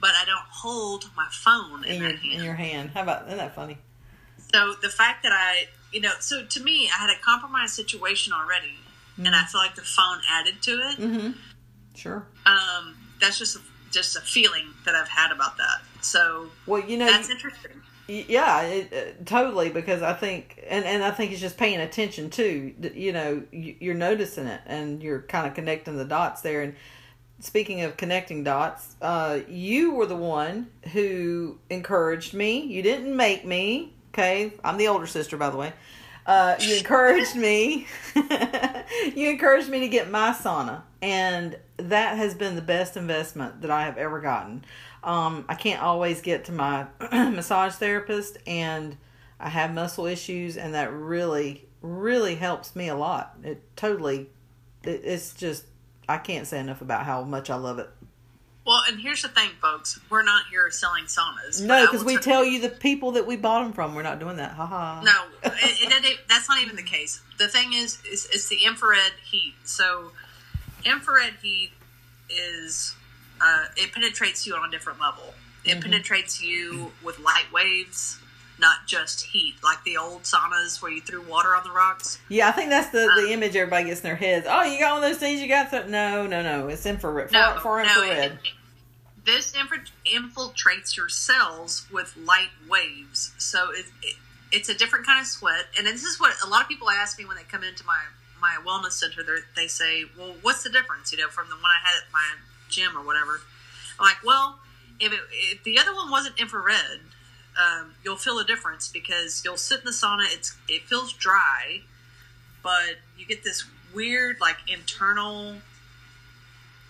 but 0.00 0.10
I 0.20 0.24
don't 0.24 0.46
hold 0.50 1.10
my 1.16 1.28
phone 1.30 1.84
in, 1.84 1.96
in 1.96 2.00
your 2.02 2.10
hand. 2.16 2.32
in 2.38 2.44
your 2.44 2.54
hand. 2.54 2.90
How 2.94 3.02
about 3.02 3.26
isn't 3.26 3.38
that 3.38 3.54
funny? 3.54 3.78
So 4.52 4.74
the 4.82 4.88
fact 4.88 5.22
that 5.22 5.32
I, 5.32 5.68
you 5.92 6.00
know, 6.00 6.12
so 6.20 6.44
to 6.44 6.60
me, 6.62 6.88
I 6.88 6.98
had 6.98 7.10
a 7.10 7.18
compromised 7.22 7.74
situation 7.74 8.32
already, 8.32 8.74
and 9.16 9.28
I 9.34 9.44
feel 9.44 9.60
like 9.60 9.74
the 9.76 9.82
phone 9.82 10.18
added 10.28 10.60
to 10.62 10.70
it. 10.72 10.98
Mm-hmm. 10.98 11.30
Sure. 11.94 12.24
Um, 12.46 12.96
that's 13.20 13.38
just 13.38 13.56
a, 13.56 13.60
just 13.92 14.16
a 14.16 14.20
feeling 14.20 14.68
that 14.86 14.94
I've 14.94 15.08
had 15.08 15.30
about 15.32 15.56
that. 15.58 15.80
So 16.02 16.46
Well, 16.66 16.80
you 16.80 16.96
know, 16.96 17.06
that's 17.06 17.28
you- 17.28 17.34
interesting. 17.34 17.72
Yeah, 18.08 18.62
it, 18.62 18.92
uh, 18.92 19.24
totally. 19.24 19.70
Because 19.70 20.02
I 20.02 20.14
think, 20.14 20.64
and 20.68 20.84
and 20.84 21.04
I 21.04 21.12
think 21.12 21.30
it's 21.30 21.40
just 21.40 21.56
paying 21.56 21.78
attention 21.80 22.28
too. 22.28 22.74
You 22.92 23.12
know, 23.12 23.42
you- 23.52 23.76
you're 23.78 23.94
noticing 23.94 24.46
it, 24.48 24.62
and 24.66 25.00
you're 25.00 25.20
kind 25.22 25.46
of 25.46 25.54
connecting 25.54 25.96
the 25.96 26.04
dots 26.04 26.40
there. 26.40 26.62
And 26.62 26.74
speaking 27.40 27.82
of 27.82 27.96
connecting 27.96 28.44
dots, 28.44 28.96
uh, 29.02 29.40
you 29.48 29.92
were 29.92 30.06
the 30.06 30.16
one 30.16 30.68
who 30.92 31.58
encouraged 31.68 32.34
me. 32.34 32.60
You 32.60 32.82
didn't 32.82 33.14
make 33.14 33.44
me. 33.44 33.94
Okay, 34.12 34.52
I'm 34.62 34.76
the 34.76 34.88
older 34.88 35.06
sister, 35.06 35.36
by 35.36 35.50
the 35.50 35.56
way. 35.56 35.72
Uh, 36.26 36.54
you 36.60 36.76
encouraged 36.76 37.34
me. 37.34 37.86
you 38.14 39.30
encouraged 39.30 39.68
me 39.68 39.80
to 39.80 39.88
get 39.88 40.10
my 40.10 40.30
sauna, 40.32 40.82
and 41.00 41.58
that 41.78 42.16
has 42.16 42.34
been 42.34 42.56
the 42.56 42.62
best 42.62 42.96
investment 42.96 43.62
that 43.62 43.70
I 43.70 43.84
have 43.84 43.96
ever 43.96 44.20
gotten. 44.20 44.64
Um, 45.02 45.46
I 45.48 45.54
can't 45.54 45.82
always 45.82 46.20
get 46.20 46.44
to 46.46 46.52
my 46.52 46.86
massage 47.12 47.74
therapist, 47.74 48.38
and 48.46 48.96
I 49.38 49.48
have 49.48 49.72
muscle 49.72 50.06
issues, 50.06 50.56
and 50.56 50.74
that 50.74 50.92
really, 50.92 51.66
really 51.80 52.34
helps 52.34 52.76
me 52.76 52.88
a 52.88 52.96
lot. 52.96 53.36
It 53.42 53.62
totally, 53.76 54.28
it, 54.82 55.00
it's 55.04 55.32
just 55.32 55.64
I 56.10 56.18
can't 56.18 56.46
say 56.46 56.58
enough 56.58 56.80
about 56.80 57.04
how 57.06 57.22
much 57.22 57.50
I 57.50 57.56
love 57.56 57.78
it. 57.78 57.88
Well, 58.66 58.82
and 58.88 59.00
here's 59.00 59.22
the 59.22 59.28
thing, 59.28 59.50
folks. 59.62 59.98
We're 60.10 60.22
not 60.22 60.44
here 60.50 60.70
selling 60.70 61.04
saunas. 61.04 61.62
No, 61.64 61.86
because 61.86 62.04
we 62.04 62.18
tell 62.18 62.44
you 62.44 62.60
the 62.60 62.68
people 62.68 63.12
that 63.12 63.26
we 63.26 63.36
bought 63.36 63.62
them 63.62 63.72
from. 63.72 63.94
We're 63.94 64.02
not 64.02 64.18
doing 64.20 64.36
that. 64.36 64.52
Ha 64.52 64.66
ha. 64.66 65.00
No, 65.02 65.24
it, 65.50 65.52
it, 65.62 66.04
it, 66.04 66.18
that's 66.28 66.48
not 66.48 66.60
even 66.62 66.76
the 66.76 66.82
case. 66.82 67.22
The 67.38 67.48
thing 67.48 67.72
is, 67.72 67.98
is, 68.10 68.26
it's 68.32 68.48
the 68.48 68.64
infrared 68.66 69.12
heat. 69.30 69.54
So, 69.64 70.12
infrared 70.84 71.34
heat 71.42 71.70
is 72.28 72.94
uh, 73.40 73.64
it 73.76 73.92
penetrates 73.92 74.46
you 74.46 74.54
on 74.54 74.68
a 74.68 74.70
different 74.70 75.00
level. 75.00 75.32
It 75.64 75.78
Mhm. 75.78 75.82
penetrates 75.82 76.42
you 76.42 76.92
with 77.02 77.18
light 77.18 77.50
waves, 77.52 78.18
not 78.60 78.86
just 78.86 79.22
heat, 79.24 79.54
like 79.64 79.82
the 79.84 79.96
old 79.96 80.22
saunas 80.22 80.80
where 80.82 80.92
you 80.92 81.00
threw 81.00 81.22
water 81.22 81.56
on 81.56 81.64
the 81.64 81.70
rocks. 81.72 82.18
Yeah, 82.28 82.48
I 82.48 82.52
think 82.52 82.70
that's 82.70 82.90
the, 82.90 83.08
Uh, 83.10 83.20
the 83.22 83.32
image 83.32 83.56
everybody 83.56 83.86
gets 83.86 84.00
in 84.00 84.04
their 84.04 84.16
heads. 84.16 84.46
Oh, 84.48 84.62
you 84.62 84.78
got 84.78 84.92
one 84.94 85.02
of 85.02 85.10
those 85.10 85.18
things 85.18 85.40
you 85.40 85.48
got? 85.48 85.70
Th-? 85.70 85.86
No, 85.86 86.26
no, 86.26 86.42
no. 86.42 86.68
It's 86.68 86.84
infrared. 86.86 87.32
No, 87.32 87.52
far, 87.54 87.60
far 87.60 87.82
no, 87.84 88.02
infrared. 88.02 88.32
it- 88.44 88.52
this 89.24 89.54
infra- 89.54 89.84
infiltrates 90.06 90.96
your 90.96 91.08
cells 91.08 91.86
with 91.92 92.16
light 92.16 92.48
waves. 92.68 93.32
So 93.38 93.70
it, 93.70 93.84
it, 94.02 94.14
it's 94.50 94.68
a 94.68 94.74
different 94.74 95.04
kind 95.06 95.20
of 95.20 95.26
sweat. 95.26 95.66
And 95.76 95.86
this 95.86 96.04
is 96.04 96.18
what 96.18 96.32
a 96.44 96.48
lot 96.48 96.62
of 96.62 96.68
people 96.68 96.88
ask 96.90 97.18
me 97.18 97.24
when 97.26 97.36
they 97.36 97.42
come 97.44 97.62
into 97.62 97.84
my, 97.84 98.00
my 98.40 98.56
wellness 98.66 98.92
center. 98.92 99.22
They 99.56 99.66
say, 99.68 100.04
well, 100.18 100.34
what's 100.42 100.62
the 100.62 100.70
difference, 100.70 101.12
you 101.12 101.18
know, 101.18 101.28
from 101.28 101.48
the 101.48 101.54
one 101.56 101.64
I 101.70 101.86
had 101.86 101.96
at 102.02 102.12
my 102.12 102.24
gym 102.70 102.96
or 102.96 103.04
whatever? 103.04 103.40
I'm 103.98 104.04
like, 104.06 104.24
well, 104.24 104.58
if, 104.98 105.12
it, 105.12 105.20
if 105.30 105.64
the 105.64 105.78
other 105.78 105.94
one 105.94 106.10
wasn't 106.10 106.40
infrared, 106.40 107.00
um, 107.60 107.94
you'll 108.02 108.16
feel 108.16 108.38
a 108.38 108.44
difference 108.44 108.88
because 108.88 109.42
you'll 109.44 109.56
sit 109.56 109.80
in 109.80 109.84
the 109.84 109.90
sauna. 109.90 110.24
It's 110.32 110.56
It 110.68 110.82
feels 110.84 111.12
dry, 111.12 111.82
but 112.62 112.98
you 113.18 113.26
get 113.26 113.44
this 113.44 113.64
weird, 113.94 114.40
like, 114.40 114.56
internal 114.68 115.56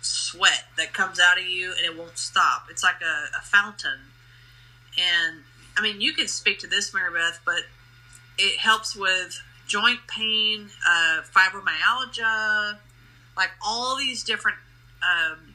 sweat 0.03 0.65
that 0.77 0.93
comes 0.93 1.21
out 1.21 1.39
of 1.39 1.45
you 1.45 1.73
and 1.73 1.85
it 1.85 1.97
won't 1.97 2.17
stop. 2.17 2.67
It's 2.71 2.83
like 2.83 3.01
a, 3.03 3.37
a 3.37 3.43
fountain. 3.43 4.01
And 4.99 5.41
I 5.77 5.83
mean, 5.83 6.01
you 6.01 6.13
can 6.13 6.29
speak 6.29 6.59
to 6.61 6.67
this, 6.67 6.95
Mary 6.95 7.13
Beth, 7.13 7.41
but 7.45 7.65
it 8.39 8.59
helps 8.59 8.97
with 8.97 9.41
joint 9.67 10.01
pain, 10.09 10.71
uh, 10.89 11.21
fibromyalgia, 11.35 12.79
like 13.37 13.51
all 13.65 13.97
these 13.97 14.25
different, 14.25 14.59
um, 15.03 15.50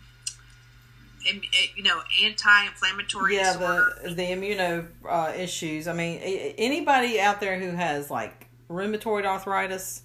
you 1.75 1.83
know, 1.83 2.01
anti-inflammatory 2.23 3.35
Yeah, 3.35 3.53
disorder. 3.53 3.99
the 4.03 4.13
the 4.13 4.21
immuno 4.23 4.87
uh, 5.09 5.33
issues. 5.35 5.87
I 5.87 5.93
mean, 5.93 6.19
anybody 6.19 7.19
out 7.19 7.39
there 7.39 7.59
who 7.59 7.71
has 7.71 8.09
like 8.11 8.47
rheumatoid 8.69 9.25
arthritis 9.25 10.01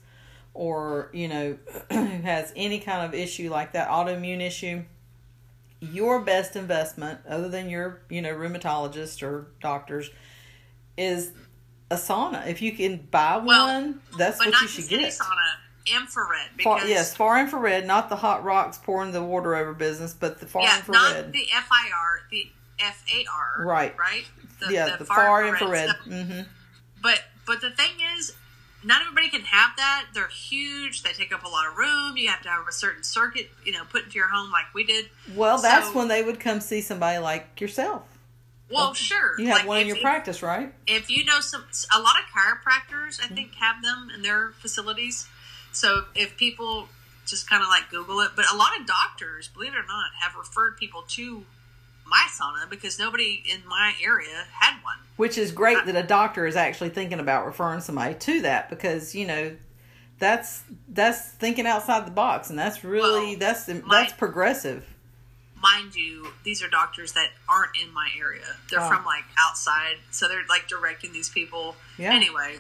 or 0.55 1.11
you 1.13 1.29
know 1.29 1.57
who 1.93 1.97
has 2.05 2.53
any 2.57 2.79
kind 2.81 3.05
of 3.07 3.15
issue 3.19 3.51
like 3.51 3.73
that, 3.73 3.89
autoimmune 3.89 4.41
issue, 4.41 4.83
your 5.81 6.21
best 6.21 6.57
investment, 6.57 7.21
other 7.29 7.49
than 7.49 7.69
your 7.71 8.01
you 8.11 8.21
know 8.23 8.33
rheumatologist 8.35 9.23
or 9.23 9.47
doctors, 9.61 10.11
is 10.97 11.33
a 11.91 11.97
sauna. 11.97 12.47
If 12.47 12.63
you 12.63 12.73
can 12.73 13.07
buy 13.11 13.39
Well, 13.39 13.67
one, 13.67 14.01
that's 14.19 14.39
what 14.39 14.61
you 14.61 14.69
should 14.69 14.89
get. 14.89 15.13
sauna, 15.13 15.37
infrared. 15.87 16.51
Because 16.57 16.81
Far, 16.83 16.89
yes, 16.89 17.15
far 17.17 17.39
infrared, 17.41 17.87
not 17.87 18.09
the 18.09 18.17
hot 18.17 18.45
rocks 18.45 18.79
pouring 18.79 19.13
the 19.13 19.23
water 19.23 19.55
over 19.55 19.73
business, 19.73 20.13
but 20.15 20.41
the 20.41 20.47
far 20.47 20.63
yeah, 20.63 20.77
infrared. 20.79 21.01
not 21.27 21.33
the 21.33 21.47
FIR, 21.51 22.23
the 22.31 22.51
FAR, 22.79 23.65
Right. 23.65 23.97
Right. 23.99 24.25
The, 24.61 24.73
yeah, 24.73 24.97
the, 24.97 25.05
far, 25.05 25.47
infrared. 25.47 25.91
stuff. 25.91 26.01
hmm 26.05 26.41
But 27.03 27.23
but 27.47 27.61
the 27.61 27.71
thing 27.71 27.93
is, 28.19 28.35
not 28.85 29.03
everybody 29.03 29.29
can 29.29 29.43
have 29.43 29.71
that. 29.77 30.07
They're 30.15 30.29
huge. 30.29 31.03
They 31.03 31.13
take 31.13 31.33
up 31.35 31.45
a 31.45 31.49
lot 31.49 31.67
of 31.67 31.77
room. 31.77 32.17
You 32.17 32.29
have 32.29 32.43
to 32.43 32.49
have 32.49 32.67
a 32.69 32.73
certain 32.73 33.03
circuit, 33.03 33.51
you 33.65 33.73
know, 33.73 33.85
put 33.91 34.05
into 34.05 34.17
your 34.17 34.29
home 34.29 34.51
like 34.51 34.67
we 34.75 34.85
did. 34.85 35.09
Well, 35.35 35.59
that's 35.61 35.89
So- 35.89 35.93
when 35.99 36.09
they 36.09 36.23
would 36.23 36.41
come 36.41 36.61
see 36.61 36.81
somebody 36.81 37.19
like 37.19 37.61
yourself. 37.61 38.03
Well, 38.71 38.91
Okay. 38.91 38.99
sure. 39.03 39.39
You 39.41 39.49
have 39.49 39.59
Like, 39.59 39.67
one 39.67 39.81
in 39.81 39.89
your 39.89 39.97
practice, 39.97 40.43
right? 40.43 40.73
If 40.87 41.11
you 41.11 41.25
know 41.25 41.41
some, 41.41 41.65
a 41.93 41.99
lot 42.01 42.15
of 42.21 42.27
chiropractors, 42.31 43.21
I 43.21 43.27
think, 43.27 43.55
have 43.57 43.83
them 43.83 44.11
in 44.15 44.23
their 44.23 44.53
facilities. 44.61 45.27
So 45.73 46.05
if 46.15 46.37
people 46.37 46.89
just 47.27 47.49
kind 47.49 47.63
of 47.63 47.69
like 47.69 47.91
Google 47.91 48.21
it, 48.21 48.31
but 48.37 48.45
a 48.53 48.57
lot 48.57 48.79
of 48.79 48.87
doctors, 48.87 49.49
believe 49.49 49.73
it 49.73 49.77
or 49.79 49.87
not, 49.87 50.11
have 50.21 50.35
referred 50.37 50.77
people 50.77 51.03
to 51.09 51.45
my 52.07 52.27
sauna 52.29 52.69
because 52.69 52.99
nobody 52.99 53.43
in 53.49 53.61
my 53.69 53.95
area 54.05 54.45
had 54.61 54.83
one. 54.83 54.97
Which 55.17 55.39
is 55.39 55.53
great 55.53 55.79
uh, 55.79 55.85
that 55.85 55.97
a 55.97 56.03
doctor 56.03 56.45
is 56.47 56.57
actually 56.57 56.89
thinking 56.91 57.21
about 57.21 57.47
referring 57.47 57.81
somebody 57.83 58.15
to 58.15 58.43
that 58.43 58.69
because 58.69 59.15
you 59.15 59.27
know 59.27 59.53
that's 60.19 60.65
that's 60.89 61.29
thinking 61.33 61.67
outside 61.67 62.07
the 62.07 62.11
box 62.11 62.51
and 62.51 62.59
that's 62.59 62.83
really 62.83 63.31
Well, 63.31 63.37
that's 63.39 63.67
that's 63.67 64.13
progressive. 64.15 64.85
mind 65.63 65.95
you, 65.95 66.29
these 66.43 66.63
are 66.65 66.69
doctors 66.69 67.13
that 67.13 67.29
aren't 67.49 67.73
in 67.81 67.93
my 67.95 68.09
area. 68.19 68.43
They're 68.71 68.81
Oh. 68.81 68.89
from 68.89 69.05
like 69.05 69.25
outside, 69.39 69.97
so 70.11 70.27
they're 70.27 70.45
like 70.49 70.67
directing 70.69 71.13
these 71.13 71.29
people. 71.29 71.77
Yeah. 71.97 72.13
Anyway, 72.13 72.59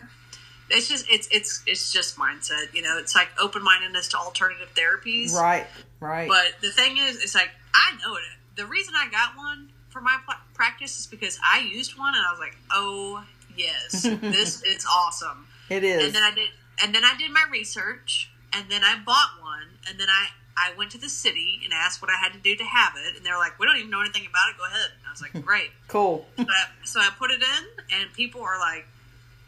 it's 0.70 0.88
just 0.88 1.06
it's 1.10 1.28
it's 1.30 1.62
it's 1.66 1.92
just 1.92 2.16
mindset. 2.16 2.72
You 2.72 2.82
know, 2.82 2.98
it's 2.98 3.14
like 3.14 3.28
open 3.40 3.62
mindedness 3.62 4.08
to 4.08 4.16
alternative 4.16 4.68
therapies. 4.74 5.34
Right, 5.34 5.66
right. 6.00 6.28
But 6.28 6.60
the 6.60 6.70
thing 6.70 6.96
is, 6.98 7.22
it's 7.22 7.34
like 7.34 7.50
I 7.74 7.92
know 8.02 8.14
it. 8.14 8.22
The 8.56 8.66
reason 8.66 8.94
I 8.96 9.08
got 9.10 9.36
one 9.36 9.70
for 9.88 10.00
my 10.00 10.18
practice 10.54 10.98
is 10.98 11.06
because 11.06 11.38
I 11.44 11.60
used 11.60 11.98
one 11.98 12.14
and 12.14 12.24
I 12.24 12.30
was 12.30 12.38
like, 12.38 12.56
oh 12.70 13.24
yes, 13.56 14.02
this 14.20 14.62
is 14.62 14.86
awesome. 14.90 15.46
it 15.68 15.84
is. 15.84 16.04
And 16.04 16.14
then 16.14 16.22
I 16.22 16.34
did, 16.34 16.48
and 16.82 16.94
then 16.94 17.04
I 17.04 17.14
did 17.16 17.30
my 17.30 17.44
research, 17.50 18.30
and 18.52 18.70
then 18.70 18.82
I 18.84 18.96
bought 19.04 19.30
one, 19.40 19.78
and 19.88 19.98
then 19.98 20.08
I 20.08 20.28
I 20.56 20.76
went 20.76 20.90
to 20.92 20.98
the 20.98 21.08
city 21.08 21.60
and 21.64 21.72
asked 21.72 22.02
what 22.02 22.10
I 22.10 22.16
had 22.16 22.32
to 22.32 22.38
do 22.38 22.54
to 22.54 22.64
have 22.64 22.92
it, 22.96 23.16
and 23.16 23.24
they 23.24 23.30
were 23.30 23.38
like, 23.38 23.58
"We 23.58 23.66
don't 23.66 23.76
even 23.76 23.90
know 23.90 24.00
anything 24.00 24.26
about 24.28 24.50
it. 24.50 24.58
Go 24.58 24.66
ahead." 24.66 24.90
And 24.98 25.06
I 25.08 25.10
was 25.10 25.22
like, 25.22 25.44
"Great." 25.44 25.70
cool. 25.88 26.26
so, 26.36 26.44
I, 26.44 26.64
so 26.84 27.00
I 27.00 27.10
put 27.18 27.30
it 27.30 27.42
in, 27.42 27.98
and 27.98 28.12
people 28.12 28.42
are 28.42 28.58
like, 28.58 28.86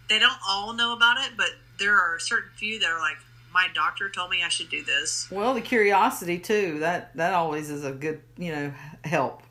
they 0.09 0.18
don't 0.18 0.38
all 0.47 0.73
know 0.73 0.92
about 0.94 1.18
it, 1.18 1.32
but 1.37 1.50
there 1.78 1.97
are 1.97 2.16
a 2.16 2.21
certain 2.21 2.50
few 2.56 2.78
that 2.80 2.90
are 2.90 2.99
like, 2.99 3.16
"My 3.52 3.68
doctor 3.75 4.09
told 4.09 4.30
me 4.30 4.42
I 4.42 4.49
should 4.49 4.71
do 4.71 4.82
this." 4.82 5.28
Well, 5.30 5.54
the 5.54 5.61
curiosity 5.61 6.38
too. 6.38 6.78
That 6.80 7.16
that 7.16 7.35
always 7.35 7.71
is 7.71 7.85
a 7.85 7.92
good 7.92 8.21
you 8.37 8.52
know 8.52 8.73
help. 9.04 9.42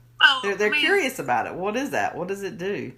They're 0.44 0.56
they're 0.56 0.68
I 0.68 0.72
mean, 0.72 0.82
curious 0.82 1.20
about 1.20 1.48
it. 1.48 1.56
What 1.56 1.76
is 1.76 1.92
that? 1.92 2.16
What 2.16 2.28
does 2.28 2.44
it 2.44 2.58
do? 2.58 2.94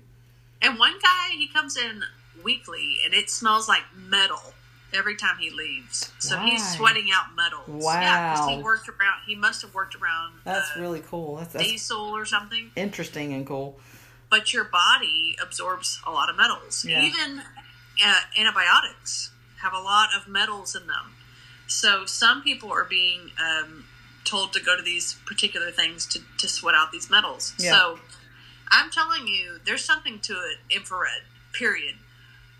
And 0.62 0.80
one 0.80 0.94
guy, 1.02 1.30
he 1.38 1.48
comes 1.48 1.78
in 1.78 2.04
weekly, 2.44 2.98
and 3.06 3.14
it 3.14 3.30
smells 3.30 3.68
like 3.68 3.84
metal 3.96 4.54
every 4.94 5.16
time 5.16 5.38
he 5.40 5.50
leaves. 5.50 6.12
So 6.20 6.38
he's 6.38 6.76
sweating 6.76 7.10
out 7.14 7.36
metals. 7.36 7.84
Yeah, 7.84 8.34
because 8.34 8.50
he 8.50 8.62
worked 8.62 8.88
around. 8.90 9.22
He 9.26 9.36
must 9.36 9.62
have 9.62 9.74
worked 9.74 9.96
around. 9.96 10.36
That's 10.44 10.72
uh, 10.78 10.82
really 10.82 11.02
cool. 11.02 11.38
That's, 11.38 11.54
that's 11.54 11.66
diesel 11.66 12.16
or 12.16 12.26
something. 12.26 12.72
interesting 12.76 13.34
and 13.34 13.46
cool. 13.46 13.80
But 14.34 14.52
your 14.52 14.64
body 14.64 15.38
absorbs 15.40 16.02
a 16.08 16.10
lot 16.10 16.28
of 16.28 16.36
metals. 16.36 16.84
Yeah. 16.84 17.04
Even 17.06 17.44
uh, 18.04 18.22
antibiotics 18.36 19.30
have 19.62 19.74
a 19.74 19.80
lot 19.80 20.10
of 20.18 20.28
metals 20.28 20.76
in 20.76 20.88
them. 20.88 21.14
so 21.68 22.08
some 22.08 22.42
people 22.42 22.72
are 22.72 22.84
being 22.84 23.30
um, 23.40 23.86
told 24.26 24.52
to 24.54 24.60
go 24.60 24.76
to 24.76 24.82
these 24.82 25.18
particular 25.28 25.70
things 25.70 26.08
to, 26.08 26.20
to 26.40 26.48
sweat 26.48 26.74
out 26.74 26.92
these 26.92 27.12
metals. 27.12 27.54
Yeah. 27.60 27.74
So 27.74 28.00
I'm 28.70 28.90
telling 28.90 29.28
you, 29.28 29.60
there's 29.68 29.86
something 29.86 30.18
to 30.22 30.34
it, 30.34 30.58
infrared, 30.76 31.22
period. 31.54 31.94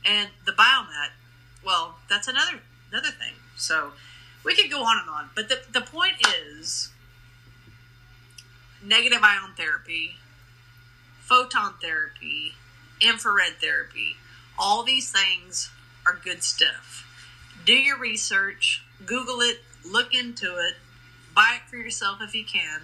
And 0.06 0.30
the 0.46 0.52
biomat, 0.52 1.10
well, 1.66 1.96
that's 2.08 2.28
another 2.28 2.60
another 2.92 3.10
thing. 3.10 3.34
So 3.58 3.94
we 4.46 4.54
could 4.54 4.70
go 4.70 4.84
on 4.84 5.00
and 5.00 5.10
on. 5.10 5.32
But 5.34 5.50
the, 5.50 5.60
the 5.72 5.82
point 5.82 6.18
is 6.54 6.92
negative 8.84 9.24
ion 9.24 9.56
therapy, 9.58 10.18
photon 11.28 11.74
therapy, 11.82 12.54
infrared 13.02 13.60
therapy, 13.60 14.16
all 14.58 14.84
these 14.84 15.12
things 15.12 15.72
are 16.06 16.20
good 16.24 16.44
stuff. 16.44 17.08
Do 17.66 17.74
your 17.74 17.98
research, 17.98 18.84
Google 19.06 19.40
it, 19.42 19.58
look 19.86 20.14
into 20.14 20.58
it, 20.58 20.76
buy 21.36 21.58
it 21.62 21.70
for 21.70 21.78
yourself 21.78 22.20
if 22.22 22.36
you 22.36 22.46
can. 22.46 22.82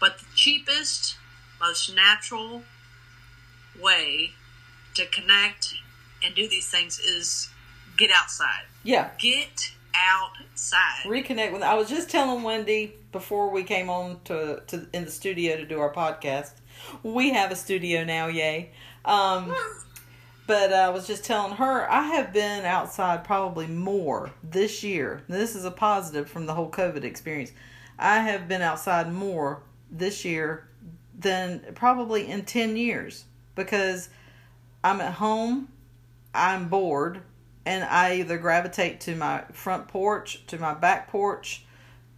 But 0.00 0.18
the 0.18 0.26
cheapest, 0.34 1.16
most 1.60 1.94
natural 1.94 2.62
way 3.80 4.32
to 4.94 5.06
connect 5.06 5.74
and 6.24 6.34
do 6.34 6.48
these 6.48 6.68
things 6.68 6.98
is 6.98 7.50
get 7.96 8.10
outside. 8.10 8.64
Yeah. 8.82 9.10
Get 9.18 9.72
outside. 9.94 11.04
reconnect 11.04 11.52
with. 11.52 11.62
I 11.62 11.74
was 11.74 11.88
just 11.88 12.10
telling 12.10 12.42
Wendy 12.42 12.94
before 13.12 13.50
we 13.50 13.62
came 13.62 13.90
on 13.90 14.20
to 14.24 14.62
to 14.68 14.86
in 14.92 15.04
the 15.04 15.10
studio 15.10 15.56
to 15.56 15.66
do 15.66 15.80
our 15.80 15.92
podcast. 15.92 16.52
We 17.02 17.32
have 17.32 17.50
a 17.50 17.56
studio 17.56 18.04
now, 18.04 18.26
yay! 18.28 18.70
Um, 19.04 19.54
but 20.46 20.72
I 20.72 20.90
was 20.90 21.06
just 21.06 21.24
telling 21.24 21.56
her 21.56 21.90
I 21.90 22.02
have 22.02 22.32
been 22.32 22.64
outside 22.64 23.24
probably 23.24 23.66
more 23.66 24.30
this 24.42 24.82
year. 24.82 25.22
This 25.28 25.54
is 25.54 25.64
a 25.64 25.70
positive 25.70 26.28
from 26.28 26.46
the 26.46 26.54
whole 26.54 26.70
COVID 26.70 27.04
experience. 27.04 27.52
I 27.98 28.20
have 28.20 28.48
been 28.48 28.62
outside 28.62 29.12
more 29.12 29.62
this 29.90 30.24
year 30.24 30.68
than 31.18 31.64
probably 31.74 32.28
in 32.28 32.44
ten 32.44 32.76
years 32.76 33.24
because 33.54 34.08
I'm 34.82 35.00
at 35.00 35.14
home, 35.14 35.68
I'm 36.34 36.68
bored, 36.68 37.22
and 37.64 37.84
I 37.84 38.16
either 38.16 38.38
gravitate 38.38 39.00
to 39.02 39.14
my 39.14 39.44
front 39.52 39.88
porch, 39.88 40.44
to 40.48 40.58
my 40.58 40.74
back 40.74 41.08
porch, 41.08 41.64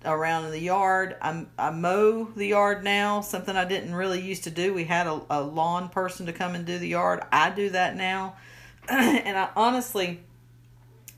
around 0.05 0.47
in 0.47 0.51
the 0.51 0.61
yard. 0.61 1.17
I'm, 1.21 1.51
I 1.59 1.71
mow 1.71 2.25
the 2.37 2.47
yard 2.47 2.85
now, 2.85 3.21
something 3.21 3.57
I 3.57 3.65
didn't 3.65 3.95
really 3.95 4.21
used 4.21 4.45
to 4.45 4.51
do. 4.51 4.75
We 4.75 4.85
had 4.85 5.07
a, 5.07 5.21
a 5.31 5.43
lawn 5.43 5.89
person 5.89 6.27
to 6.27 6.33
come 6.33 6.55
and 6.55 6.65
do 6.65 6.79
the 6.79 6.89
yard. 6.89 7.23
I 7.33 7.51
do 7.51 7.71
that 7.71 7.97
now. 7.97 8.37
and 8.89 9.37
I 9.37 9.51
honestly, 9.57 10.21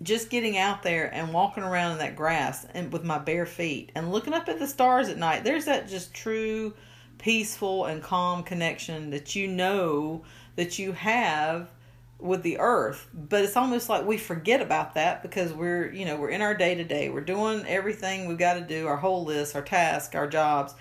just 0.02 0.30
getting 0.30 0.58
out 0.58 0.82
there 0.82 1.12
and 1.12 1.32
walking 1.32 1.64
around 1.64 1.92
in 1.92 1.98
that 1.98 2.16
grass 2.16 2.66
and 2.74 2.92
with 2.92 3.04
my 3.04 3.18
bare 3.18 3.46
feet 3.46 3.92
and 3.94 4.12
looking 4.12 4.34
up 4.34 4.48
at 4.48 4.58
the 4.58 4.66
stars 4.66 5.08
at 5.08 5.18
night, 5.18 5.44
there's 5.44 5.64
that 5.64 5.88
just 5.88 6.14
true 6.14 6.74
peaceful 7.18 7.86
and 7.86 8.02
calm 8.02 8.42
connection 8.42 9.10
that 9.10 9.34
you 9.34 9.48
know 9.48 10.22
that 10.56 10.78
you 10.78 10.92
have 10.92 11.70
with 12.18 12.42
the 12.42 12.58
earth 12.58 13.08
but 13.12 13.44
it's 13.44 13.56
almost 13.56 13.88
like 13.88 14.06
we 14.06 14.16
forget 14.16 14.62
about 14.62 14.94
that 14.94 15.22
because 15.22 15.52
we're 15.52 15.92
you 15.92 16.04
know 16.04 16.16
we're 16.16 16.30
in 16.30 16.40
our 16.40 16.54
day 16.54 16.74
to 16.74 16.82
day 16.84 17.08
we're 17.10 17.20
doing 17.20 17.62
everything 17.66 18.26
we've 18.26 18.38
got 18.38 18.54
to 18.54 18.62
do 18.62 18.86
our 18.86 18.96
whole 18.96 19.24
list 19.24 19.54
our 19.54 19.62
task 19.62 20.14
our 20.14 20.26
jobs. 20.26 20.74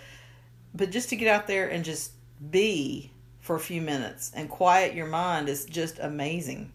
But 0.74 0.92
just 0.92 1.10
to 1.10 1.15
get 1.15 1.27
out 1.30 1.48
there 1.48 1.70
and 1.70 1.86
just 1.86 2.12
be 2.51 3.12
for 3.39 3.56
a 3.56 3.60
few 3.60 3.82
minutes 3.82 4.32
and 4.36 4.50
quiet 4.50 4.93
your 4.93 5.06
mind 5.08 5.48
is 5.48 5.65
just 5.65 6.00
amazing. 6.00 6.71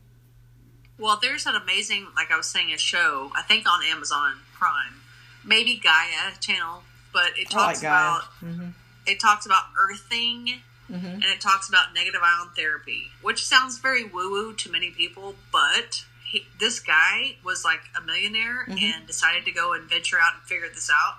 Well, 0.98 1.18
there's 1.20 1.46
an 1.46 1.54
amazing, 1.54 2.06
like 2.16 2.30
I 2.30 2.36
was 2.36 2.46
saying, 2.46 2.72
a 2.72 2.78
show, 2.78 3.30
I 3.36 3.42
think 3.42 3.66
on 3.66 3.82
Amazon 3.84 4.36
Prime, 4.54 5.00
maybe 5.44 5.76
Gaia 5.82 6.32
channel, 6.40 6.82
but 7.12 7.30
it 7.36 7.52
like 7.52 7.76
talks 7.76 7.82
Gaia. 7.82 7.90
about 7.90 8.22
hmm 8.40 8.68
it 9.06 9.18
talks 9.18 9.46
about 9.46 9.64
earthing 9.82 10.60
hmm 10.90 11.06
and 11.06 11.24
it 11.24 11.40
talks 11.40 11.68
about 11.68 11.94
negative 11.94 12.20
ion 12.22 12.48
therapy, 12.56 13.10
which 13.22 13.44
sounds 13.44 13.78
very 13.78 14.04
woo 14.04 14.30
woo 14.30 14.52
to 14.54 14.70
many 14.70 14.90
people, 14.90 15.36
but 15.52 16.04
he, 16.24 16.46
this 16.58 16.80
guy 16.80 17.36
was 17.44 17.64
like 17.64 17.80
a 17.96 18.00
millionaire 18.00 18.64
Mhm. 18.68 18.82
and 18.82 19.06
decided 19.06 19.44
to 19.44 19.52
go 19.52 19.72
and 19.72 19.88
venture 19.88 20.18
out 20.18 20.34
and 20.34 20.42
figure 20.44 20.68
this 20.68 20.90
out 20.90 21.16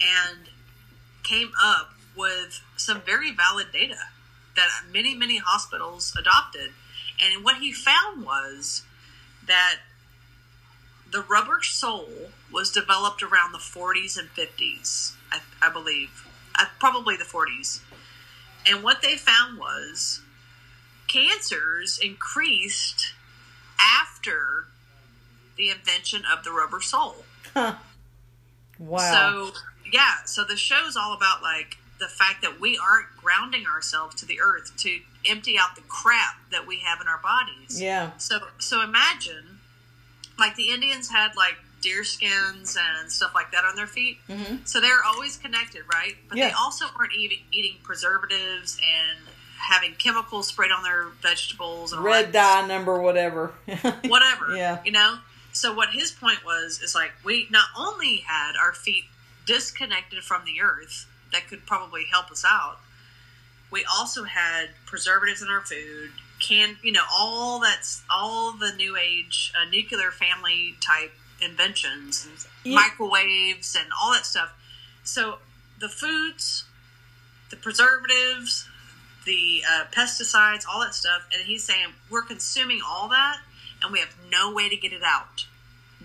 and 0.00 0.48
came 1.22 1.52
up 1.62 1.94
with 2.16 2.60
some 2.76 3.00
very 3.02 3.30
valid 3.30 3.70
data 3.72 3.98
that 4.56 4.68
many, 4.92 5.14
many 5.14 5.38
hospitals 5.38 6.14
adopted. 6.18 6.72
And 7.20 7.44
what 7.44 7.58
he 7.58 7.72
found 7.72 8.24
was 8.24 8.82
that 9.46 9.76
the 11.10 11.22
rubber 11.22 11.60
sole 11.62 12.30
was 12.52 12.70
developed 12.70 13.22
around 13.22 13.52
the 13.52 13.58
40s 13.58 14.18
and 14.18 14.28
50s, 14.34 15.12
I, 15.32 15.40
I 15.62 15.70
believe, 15.70 16.26
uh, 16.58 16.66
probably 16.78 17.16
the 17.16 17.24
40s. 17.24 17.80
And 18.66 18.82
what 18.82 19.02
they 19.02 19.16
found 19.16 19.58
was 19.58 20.20
cancers 21.06 21.98
increased 22.02 23.14
after 23.80 24.66
the 25.56 25.70
invention 25.70 26.22
of 26.30 26.44
the 26.44 26.52
rubber 26.52 26.80
sole. 26.80 27.24
wow 27.54 27.78
So, 28.78 29.52
yeah, 29.90 30.24
so 30.24 30.44
the 30.44 30.56
show's 30.56 30.96
all 30.96 31.14
about 31.14 31.42
like 31.42 31.78
the 31.98 32.08
fact 32.08 32.42
that 32.42 32.60
we 32.60 32.78
aren't 32.78 33.06
grounding 33.16 33.66
ourselves 33.66 34.14
to 34.16 34.26
the 34.26 34.40
earth 34.40 34.76
to 34.78 35.00
empty 35.28 35.56
out 35.58 35.74
the 35.74 35.82
crap 35.82 36.36
that 36.52 36.66
we 36.66 36.78
have 36.78 37.00
in 37.00 37.08
our 37.08 37.18
bodies. 37.18 37.80
yeah 37.80 38.10
So, 38.18 38.38
so 38.58 38.82
imagine 38.82 39.58
like 40.38 40.54
the 40.54 40.70
Indians 40.70 41.10
had 41.10 41.34
like 41.36 41.56
deer 41.80 42.04
skins 42.04 42.76
and 42.80 43.10
stuff 43.10 43.32
like 43.34 43.52
that 43.52 43.64
on 43.64 43.76
their 43.76 43.86
feet. 43.86 44.18
hmm 44.26 44.56
So 44.64 44.80
they're 44.80 45.04
always 45.06 45.36
connected, 45.36 45.82
right? 45.92 46.16
But 46.28 46.38
Yeah. 46.38 46.48
they 46.48 46.52
also 46.54 46.86
weren't 46.98 47.12
eating, 47.14 47.40
eating 47.52 47.76
preservatives 47.82 48.76
and 48.78 49.18
having 49.58 49.94
chemicals 49.94 50.48
sprayed 50.48 50.70
on 50.70 50.82
their 50.82 51.08
vegetables 51.20 51.92
and 51.92 52.00
all 52.00 52.06
red 52.06 52.32
dye 52.32 52.66
number 52.66 53.00
whatever 53.00 53.52
whatever. 54.06 54.56
Yeah. 54.56 54.78
You 54.84 54.92
know? 54.92 55.18
So 55.52 55.74
what 55.74 55.90
his 55.90 56.10
point 56.12 56.44
was 56.44 56.80
is 56.80 56.94
like 56.94 57.12
we 57.24 57.48
not 57.50 57.66
only 57.76 58.18
had 58.18 58.52
our 58.60 58.72
feet 58.72 59.04
disconnected 59.46 60.22
from 60.22 60.42
the 60.44 60.60
earth 60.60 61.06
that 61.32 61.48
could 61.48 61.66
probably 61.66 62.04
help 62.10 62.30
us 62.30 62.44
out, 62.46 62.78
we 63.70 63.84
also 63.84 64.24
had 64.24 64.68
preservatives 64.86 65.42
in 65.42 65.48
our 65.48 65.60
food, 65.60 66.10
can 66.40 66.76
you 66.82 66.92
know, 66.92 67.02
all 67.12 67.58
that's 67.60 68.02
all 68.08 68.52
the 68.52 68.72
new 68.76 68.96
age 68.96 69.52
uh, 69.60 69.68
nuclear 69.68 70.10
family 70.10 70.76
type 70.80 71.12
inventions 71.40 72.26
and 72.26 72.46
Yeah. 72.64 72.74
microwaves 72.76 73.74
and 73.76 73.88
all 74.00 74.12
that 74.12 74.26
stuff. 74.26 74.50
So 75.04 75.38
the 75.78 75.88
foods, 75.88 76.64
the 77.50 77.56
preservatives, 77.56 78.68
the 79.24 79.62
uh, 79.68 79.84
pesticides, 79.92 80.64
all 80.68 80.80
that 80.80 80.94
stuff, 80.94 81.22
and 81.32 81.42
he's 81.46 81.64
saying 81.64 81.88
we're 82.10 82.22
consuming 82.22 82.80
all 82.86 83.08
that, 83.08 83.40
and 83.82 83.92
we 83.92 84.00
have 84.00 84.14
no 84.30 84.50
way 84.52 84.68
to 84.68 84.76
get 84.76 84.92
it 84.92 85.02
out, 85.04 85.46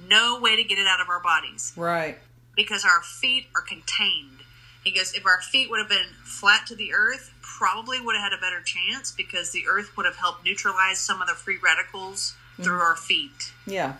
no 0.07 0.39
way 0.39 0.55
to 0.55 0.63
get 0.63 0.77
it 0.77 0.87
out 0.87 0.99
of 1.01 1.09
our 1.09 1.19
bodies 1.21 1.73
right 1.75 2.17
because 2.55 2.85
our 2.85 3.01
feet 3.01 3.47
are 3.55 3.61
contained. 3.61 4.39
He 4.83 4.91
goes, 4.91 5.13
if 5.13 5.25
our 5.25 5.41
feet 5.41 5.69
would 5.71 5.79
have 5.79 5.89
been 5.89 6.09
flat 6.23 6.67
to 6.67 6.75
the 6.75 6.93
earth, 6.93 7.31
probably 7.41 7.99
would 8.01 8.15
have 8.15 8.31
had 8.31 8.37
a 8.37 8.41
better 8.41 8.61
chance 8.61 9.11
because 9.11 9.51
the 9.51 9.63
earth 9.67 9.95
would 9.97 10.05
have 10.05 10.17
helped 10.17 10.43
neutralize 10.45 10.99
some 10.99 11.21
of 11.21 11.27
the 11.27 11.33
free 11.33 11.57
radicals 11.57 12.35
through 12.61 12.79
our 12.79 12.95
feet. 12.95 13.53
Yeah. 13.65 13.93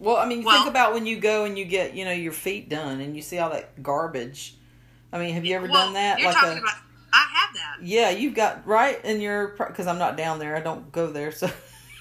Well, 0.00 0.16
I 0.16 0.24
mean, 0.26 0.42
Well- 0.42 0.56
think 0.56 0.68
about 0.70 0.94
when 0.94 1.06
you 1.06 1.18
go 1.20 1.44
and 1.44 1.56
you 1.58 1.64
get, 1.64 1.94
you 1.94 2.04
know, 2.04 2.10
your 2.12 2.32
feet 2.32 2.68
done 2.68 3.00
and 3.00 3.14
you 3.14 3.22
see 3.22 3.38
all 3.38 3.50
that 3.50 3.82
garbage. 3.82 4.54
I 5.12 5.18
mean, 5.18 5.34
have 5.34 5.44
you 5.44 5.54
ever 5.56 5.66
Well, 5.68 5.84
done 5.86 5.94
that? 5.94 6.18
You're 6.18 6.32
talking 6.32 6.58
about. 6.58 6.74
I 7.12 7.26
have 7.32 7.54
that. 7.54 7.76
yeah, 7.86 8.10
you've 8.10 8.34
got 8.34 8.66
right 8.66 9.04
in 9.04 9.20
your 9.20 9.48
because 9.48 9.86
I'm 9.86 9.98
not 9.98 10.16
down 10.16 10.38
there. 10.38 10.56
I 10.56 10.60
don't 10.60 10.90
go 10.92 11.08
there. 11.08 11.32
So 11.32 11.50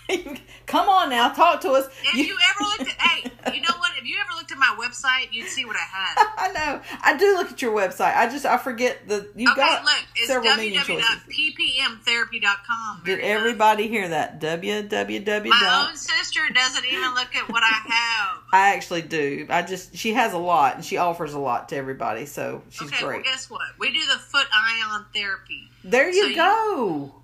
come 0.66 0.90
on 0.90 1.10
now, 1.10 1.30
talk 1.30 1.62
to 1.62 1.72
us. 1.72 1.88
If 2.04 2.16
you, 2.16 2.36
ever 2.52 2.64
looked 2.70 2.82
at, 2.92 3.02
hey, 3.02 3.32
you 3.54 3.62
know 3.62 3.74
what? 3.78 3.92
If 3.98 4.06
you 4.06 4.16
ever 4.20 4.36
looked 4.36 4.52
at 4.52 4.58
my 4.58 4.76
website, 4.80 5.32
you'd 5.32 5.48
see 5.48 5.66
what 5.66 5.76
I 5.76 5.80
had. 5.80 6.16
I 6.38 6.52
know. 6.52 6.82
I 7.02 7.18
do 7.18 7.34
look 7.38 7.52
at 7.52 7.62
your 7.62 7.76
website. 7.76 8.16
I 8.16 8.28
just 8.30 8.46
I 8.46 8.58
forget 8.58 9.08
the 9.08 9.30
you 9.36 9.50
okay, 9.52 9.62
got 9.62 9.84
look, 9.84 9.94
it's 10.16 10.28
several 10.28 10.56
menu 10.56 10.80
choices. 10.80 11.06
www.ppmtherapy.com. 11.06 13.02
Did 13.06 13.20
everybody 13.20 13.88
hear 13.88 14.08
that? 14.10 14.40
www. 14.40 15.48
My 15.48 15.88
own 15.88 15.96
sister 15.96 16.42
doesn't 16.54 16.86
even 16.86 17.14
look 17.14 17.36
at 17.36 17.50
what 17.50 17.64
I 17.64 17.82
have. 17.92 18.38
I 18.54 18.74
actually 18.76 19.04
do. 19.04 19.46
I 19.50 19.62
just 19.62 19.96
she 19.96 20.14
has 20.14 20.34
a 20.34 20.38
lot 20.38 20.76
and 20.76 20.86
she 20.86 20.98
offers 20.98 21.34
a 21.34 21.40
lot 21.40 21.70
to 21.70 21.76
everybody, 21.76 22.26
so 22.26 22.64
she's 22.70 22.88
okay, 22.88 23.04
great. 23.06 23.16
well, 23.18 23.24
guess 23.24 23.50
what? 23.50 23.68
We 23.78 23.92
do 23.92 24.00
the 24.06 24.18
foot 24.20 24.48
ion 24.54 25.06
therapy. 25.14 25.70
There 25.84 26.10
you 26.10 26.24
So 26.24 26.30
you- 26.30 26.36
go. 26.36 27.16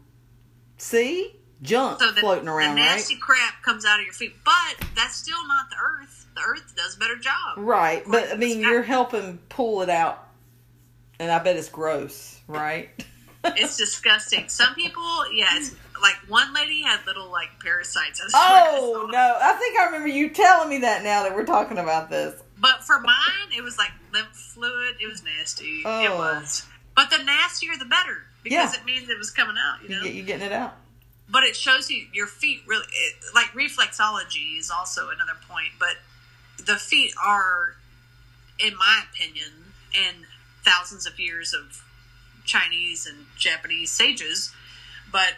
See? 0.77 1.35
Junk 1.65 1.99
So 1.99 2.11
the, 2.11 2.21
floating 2.21 2.47
around, 2.47 2.75
the 2.75 2.81
right? 2.81 2.95
nasty 2.95 3.17
crap 3.17 3.61
comes 3.63 3.85
out 3.85 3.99
of 3.99 4.05
your 4.05 4.13
feet, 4.13 4.35
but 4.43 4.87
that's 4.95 5.15
still 5.15 5.45
not 5.47 5.69
the 5.69 5.75
earth. 5.77 6.25
The 6.35 6.41
earth 6.41 6.73
does 6.75 6.95
a 6.95 6.99
better 6.99 7.15
job. 7.17 7.57
Right. 7.57 8.03
But 8.07 8.31
I 8.31 8.35
mean 8.35 8.59
you're 8.59 8.83
helping 8.83 9.37
pull 9.49 9.81
it 9.81 9.89
out 9.89 10.27
and 11.19 11.31
I 11.31 11.39
bet 11.39 11.55
it's 11.55 11.69
gross, 11.69 12.39
right? 12.47 12.89
It's 13.43 13.77
disgusting. 13.85 14.49
Some 14.49 14.75
people, 14.75 15.03
yeah, 15.33 15.49
it's 15.57 15.73
like 16.01 16.15
one 16.27 16.53
lady 16.53 16.81
had 16.83 17.05
little 17.05 17.31
like 17.31 17.49
parasites. 17.61 18.19
I 18.25 18.27
swear 18.29 18.41
I 18.41 18.67
Oh 18.79 19.07
no! 19.11 19.37
I 19.41 19.53
think 19.53 19.79
I 19.79 19.85
remember 19.85 20.07
you 20.09 20.29
telling 20.29 20.69
me 20.69 20.79
that 20.79 21.03
now 21.03 21.23
that 21.23 21.33
we're 21.35 21.45
talking 21.45 21.77
about 21.77 22.09
this. 22.09 22.41
But 22.57 22.83
for 22.83 22.99
mine, 22.99 23.51
it 23.55 23.61
was 23.61 23.77
like 23.77 23.91
lymph 24.13 24.27
fluid. 24.35 24.95
It 25.01 25.07
was 25.07 25.23
nasty. 25.23 25.79
It 25.79 25.85
Oh. 25.85 26.17
was. 26.17 26.65
But 26.95 27.09
the 27.11 27.17
nastier, 27.23 27.73
the 27.77 27.85
better, 27.85 28.23
because 28.43 28.73
Yeah. 28.73 28.79
it 28.79 28.85
means 28.85 29.09
it 29.09 29.17
was 29.17 29.29
coming 29.31 29.55
out. 29.57 29.81
You 29.83 29.89
You 29.89 29.95
know. 29.97 30.03
get 30.03 30.13
you 30.13 30.23
getting 30.23 30.45
it 30.47 30.51
out. 30.53 30.75
But 31.29 31.43
it 31.43 31.55
shows 31.55 31.89
you 31.89 32.05
your 32.13 32.27
feet 32.27 32.61
really 32.65 32.85
it, 32.91 33.15
like 33.33 33.47
reflexology 33.47 34.59
is 34.59 34.69
also 34.69 35.09
another 35.09 35.37
point. 35.49 35.73
But 35.79 35.97
the 36.63 36.75
feet 36.75 37.13
are, 37.23 37.75
in 38.59 38.75
my 38.77 39.03
opinion, 39.11 39.73
and 39.95 40.25
thousands 40.63 41.05
of 41.05 41.19
years 41.19 41.53
of 41.53 41.83
Chinese 42.45 43.07
and 43.07 43.25
Japanese 43.37 43.91
sages, 43.91 44.53
but 45.11 45.33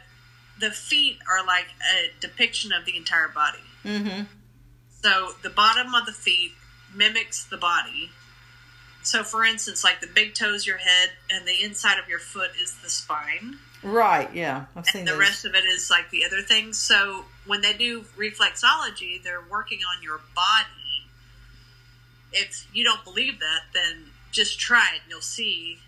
the 0.59 0.71
feet 0.71 1.19
are 1.29 1.45
like 1.45 1.67
a 1.93 2.19
depiction 2.19 2.71
of 2.71 2.85
the 2.85 2.97
entire 2.97 3.27
body. 3.27 3.59
Mm-hmm. 3.85 4.23
So 5.01 5.33
the 5.43 5.49
bottom 5.49 5.93
of 5.93 6.05
the 6.05 6.11
feet 6.11 6.53
mimics 6.93 7.45
the 7.45 7.57
body. 7.57 8.11
So, 9.03 9.23
for 9.23 9.45
instance, 9.45 9.83
like 9.83 10.01
the 10.01 10.07
big 10.07 10.33
toes 10.35 10.67
your 10.67 10.77
head, 10.77 11.11
and 11.31 11.47
the 11.47 11.63
inside 11.63 11.97
of 11.97 12.09
your 12.09 12.19
foot 12.19 12.51
is 12.61 12.75
the 12.83 12.89
spine, 12.89 13.57
Right. 13.87 14.33
Yeah. 14.33 14.65
I've 14.75 14.85
seen 14.85 14.99
and 14.99 15.07
the 15.07 15.11
those. 15.13 15.19
rest 15.21 15.45
of 15.45 15.55
it 15.55 15.63
is 15.65 15.89
like 15.89 16.09
the 16.09 16.25
other 16.25 16.41
things. 16.41 16.77
So, 16.77 17.25
when 17.45 17.61
they 17.61 17.73
do 17.73 18.01
reflexology, 18.17 19.21
they're 19.23 19.43
working 19.49 19.79
on 19.95 20.03
your 20.03 20.19
body. 20.35 21.07
If 22.33 22.67
you 22.73 22.83
don't 22.83 23.03
believe 23.03 23.39
that, 23.39 23.61
then 23.73 24.07
just 24.31 24.59
try 24.59 24.89
it, 24.95 25.01
and 25.03 25.09
you'll 25.11 25.21
see. 25.21 25.79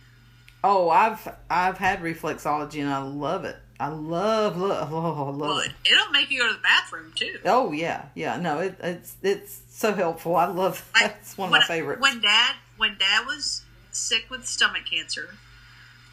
Oh, 0.64 0.90
I've 0.90 1.28
I've 1.50 1.78
had 1.78 2.02
reflexology 2.02 2.80
and 2.82 2.90
I 2.90 3.00
love 3.02 3.46
it. 3.46 3.58
I 3.80 3.88
love 3.88 4.58
love 4.58 4.92
oh, 4.92 5.30
love 5.30 5.40
Well, 5.40 5.60
it. 5.60 5.72
it'll 5.90 6.12
make 6.12 6.30
you 6.32 6.40
go 6.40 6.48
to 6.50 6.54
the 6.54 6.60
bathroom 6.62 7.14
too. 7.16 7.40
Oh 7.46 7.72
yeah, 7.72 8.06
yeah. 8.14 8.36
No, 8.38 8.60
it, 8.60 8.76
it's 8.82 9.16
it's 9.22 9.62
so 9.70 9.94
helpful. 9.94 10.36
I 10.36 10.48
love. 10.48 10.86
Like, 10.94 11.14
That's 11.14 11.38
one 11.38 11.48
of 11.48 11.52
my 11.52 11.62
favorites. 11.62 12.02
When 12.02 12.20
dad 12.22 12.56
when 12.78 12.98
dad 12.98 13.26
was 13.26 13.62
sick 13.92 14.26
with 14.30 14.46
stomach 14.46 14.84
cancer, 14.90 15.36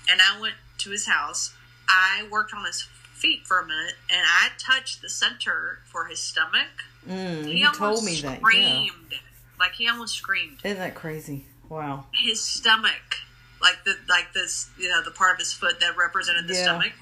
and 0.08 0.20
I 0.20 0.40
went 0.40 0.54
to 0.78 0.90
his 0.90 1.06
house, 1.06 1.54
I 1.88 2.26
worked 2.30 2.52
on 2.54 2.64
his 2.64 2.82
feet 3.14 3.46
for 3.46 3.60
a 3.60 3.66
minute, 3.66 3.94
and 4.10 4.22
I 4.26 4.48
touched 4.58 5.02
the 5.02 5.08
center 5.08 5.78
for 5.86 6.06
his 6.06 6.18
stomach. 6.20 6.68
mm, 7.08 7.44
He 7.46 7.60
you 7.60 7.66
almost 7.66 7.78
told 7.78 8.04
me 8.04 8.20
that. 8.20 8.32
Yeah. 8.32 8.38
screamed, 8.38 9.14
like 9.58 9.72
he 9.72 9.88
almost 9.88 10.14
screamed. 10.14 10.58
Isn't 10.64 10.78
that 10.78 10.94
crazy? 10.94 11.46
Wow. 11.68 12.06
His 12.12 12.42
stomach, 12.42 13.16
like 13.60 13.84
the 13.84 13.96
like 14.08 14.32
this, 14.34 14.68
you 14.78 14.88
know, 14.88 15.02
the 15.02 15.10
part 15.10 15.32
of 15.34 15.38
his 15.38 15.52
foot 15.52 15.80
that 15.80 15.96
represented 15.96 16.46
the 16.48 16.54
Yeah. 16.54 16.62
stomach. 16.62 16.92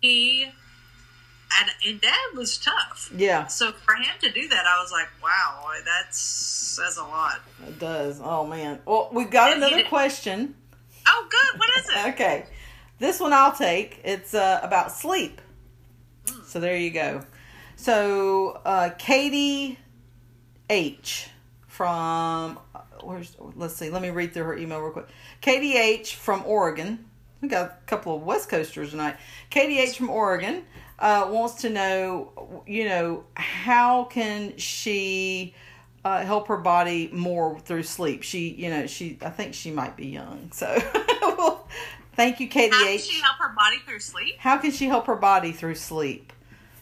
He 0.00 0.44
and 0.44 1.70
and 1.86 2.00
dad 2.00 2.16
was 2.34 2.56
tough. 2.58 3.10
Yeah, 3.14 3.46
So 3.46 3.72
for 3.72 3.94
him 3.94 4.14
to 4.20 4.30
do 4.30 4.48
that, 4.48 4.64
I 4.66 4.80
was 4.80 4.90
like, 4.90 5.08
wow, 5.22 5.70
that 5.84 6.14
says 6.14 6.96
a 6.96 7.02
lot. 7.02 7.40
it 7.66 7.78
does. 7.78 8.20
Oh 8.22 8.46
man. 8.46 8.78
Well, 8.86 9.10
we 9.12 9.24
got 9.24 9.52
And 9.52 9.62
another 9.62 9.84
question. 9.84 10.54
Oh, 11.06 11.26
good. 11.30 11.58
What 11.58 11.68
is 11.78 11.88
it? 11.90 12.08
Okay. 12.14 12.46
This 13.02 13.18
one 13.18 13.32
I'll 13.32 13.50
take. 13.50 14.00
It's 14.04 14.32
uh, 14.32 14.60
about 14.62 14.92
sleep. 14.92 15.40
So 16.46 16.60
there 16.60 16.76
you 16.76 16.92
go. 16.92 17.26
So 17.74 18.60
uh, 18.64 18.90
Katie 18.96 19.76
H 20.70 21.28
from 21.66 22.60
where's 23.02 23.36
let's 23.56 23.74
see. 23.74 23.90
Let 23.90 24.02
me 24.02 24.10
read 24.10 24.32
through 24.32 24.44
her 24.44 24.56
email 24.56 24.78
real 24.78 24.92
quick. 24.92 25.08
Katie 25.40 25.74
H 25.76 26.14
from 26.14 26.44
Oregon. 26.46 27.04
We 27.40 27.48
got 27.48 27.70
a 27.70 27.86
couple 27.86 28.14
of 28.14 28.22
West 28.22 28.48
Coasters 28.48 28.90
tonight. 28.90 29.16
Katie 29.50 29.80
H 29.80 29.96
from 29.96 30.08
Oregon 30.08 30.62
uh, 31.00 31.26
wants 31.28 31.62
to 31.62 31.70
know, 31.70 32.62
you 32.68 32.84
know, 32.84 33.24
how 33.34 34.04
can 34.04 34.56
she 34.58 35.56
uh, 36.04 36.22
help 36.24 36.46
her 36.46 36.58
body 36.58 37.10
more 37.12 37.58
through 37.58 37.82
sleep? 37.82 38.22
She, 38.22 38.50
you 38.50 38.70
know, 38.70 38.86
she. 38.86 39.18
I 39.22 39.30
think 39.30 39.54
she 39.54 39.72
might 39.72 39.96
be 39.96 40.06
young. 40.06 40.50
So, 40.52 40.68
thank 42.14 42.40
you, 42.40 42.48
Katie 42.48 42.74
How 42.74 42.84
can 42.84 42.98
she 42.98 43.20
help 43.20 43.36
her 43.38 43.48
body 43.54 43.78
through 43.86 44.00
sleep? 44.00 44.34
How 44.38 44.58
can 44.58 44.70
she 44.70 44.86
help 44.86 45.06
her 45.06 45.16
body 45.16 45.52
through 45.52 45.74
sleep? 45.76 46.32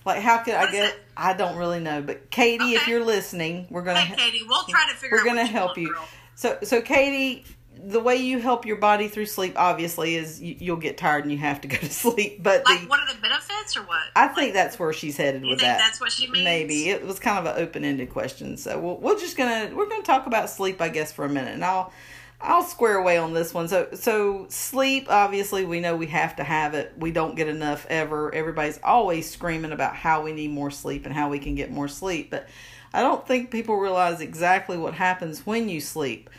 Like 0.04 0.22
how 0.22 0.38
could 0.38 0.54
What 0.54 0.68
I 0.68 0.72
get? 0.72 0.94
it? 0.94 1.00
I 1.16 1.34
don't 1.34 1.56
really 1.56 1.80
know, 1.80 2.00
but 2.02 2.30
Katie, 2.30 2.74
if 2.74 2.88
you're 2.88 3.04
listening, 3.04 3.66
we're 3.70 3.82
gonna 3.82 4.00
Hey, 4.00 4.30
Katie, 4.30 4.44
we'll 4.48 4.64
try 4.64 4.86
to 4.90 4.94
figure 4.96 5.16
we're 5.16 5.20
out. 5.22 5.26
gonna 5.26 5.44
help 5.44 5.76
you. 5.76 5.92
girl. 5.92 6.08
So 6.34 6.58
so 6.62 6.80
Katie, 6.80 7.44
the 7.82 8.00
way 8.00 8.16
you 8.16 8.38
help 8.38 8.64
your 8.66 8.76
body 8.76 9.08
through 9.08 9.26
sleep, 9.26 9.54
obviously, 9.56 10.14
is 10.14 10.40
you, 10.40 10.56
you'll 10.58 10.76
get 10.76 10.96
tired 10.98 11.24
and 11.24 11.32
you 11.32 11.38
have 11.38 11.60
to 11.62 11.68
go 11.68 11.76
to 11.78 11.90
sleep. 11.90 12.42
But 12.42 12.64
Like, 12.64 12.80
the, 12.82 12.86
what 12.88 13.00
are 13.00 13.14
the 13.14 13.20
benefits 13.20 13.76
or 13.76 13.82
what? 13.82 14.00
I 14.16 14.28
think 14.28 14.54
that's 14.54 14.78
where 14.78 14.92
she's 14.92 15.16
headed 15.18 15.42
with 15.42 15.50
think 15.60 15.60
that. 15.62 15.78
that's 15.78 16.00
what 16.00 16.12
she 16.12 16.30
means? 16.30 16.44
Maybe 16.44 16.88
it 16.88 17.06
was 17.06 17.18
kind 17.18 17.38
of 17.46 17.54
an 17.56 17.62
open 17.62 17.84
ended 17.84 18.10
question. 18.10 18.56
So 18.56 18.78
we'll, 18.78 18.96
we're 18.96 19.18
just 19.18 19.36
gonna 19.36 19.70
we're 19.74 19.88
gonna 19.88 20.02
talk 20.02 20.26
about 20.26 20.48
sleep, 20.50 20.80
I 20.80 20.88
guess, 20.88 21.12
for 21.12 21.24
a 21.26 21.28
minute, 21.28 21.52
and 21.54 21.64
I'll 21.64 21.92
I'll 22.42 22.62
square 22.62 22.96
away 22.96 23.18
on 23.18 23.34
this 23.34 23.52
one. 23.52 23.68
So 23.68 23.88
so 23.94 24.46
sleep, 24.48 25.06
obviously, 25.10 25.64
we 25.64 25.80
know 25.80 25.94
we 25.96 26.06
have 26.06 26.36
to 26.36 26.44
have 26.44 26.74
it. 26.74 26.92
We 26.96 27.10
don't 27.10 27.36
get 27.36 27.48
enough 27.48 27.86
ever. 27.90 28.34
Everybody's 28.34 28.80
always 28.82 29.30
screaming 29.30 29.72
about 29.72 29.94
how 29.94 30.22
we 30.22 30.32
need 30.32 30.50
more 30.50 30.70
sleep 30.70 31.04
and 31.04 31.14
how 31.14 31.28
we 31.28 31.38
can 31.38 31.54
get 31.54 31.70
more 31.70 31.88
sleep, 31.88 32.30
but 32.30 32.48
I 32.92 33.02
don't 33.02 33.26
think 33.26 33.50
people 33.50 33.76
realize 33.76 34.20
exactly 34.20 34.76
what 34.76 34.94
happens 34.94 35.46
when 35.46 35.68
you 35.68 35.80
sleep. 35.80 36.30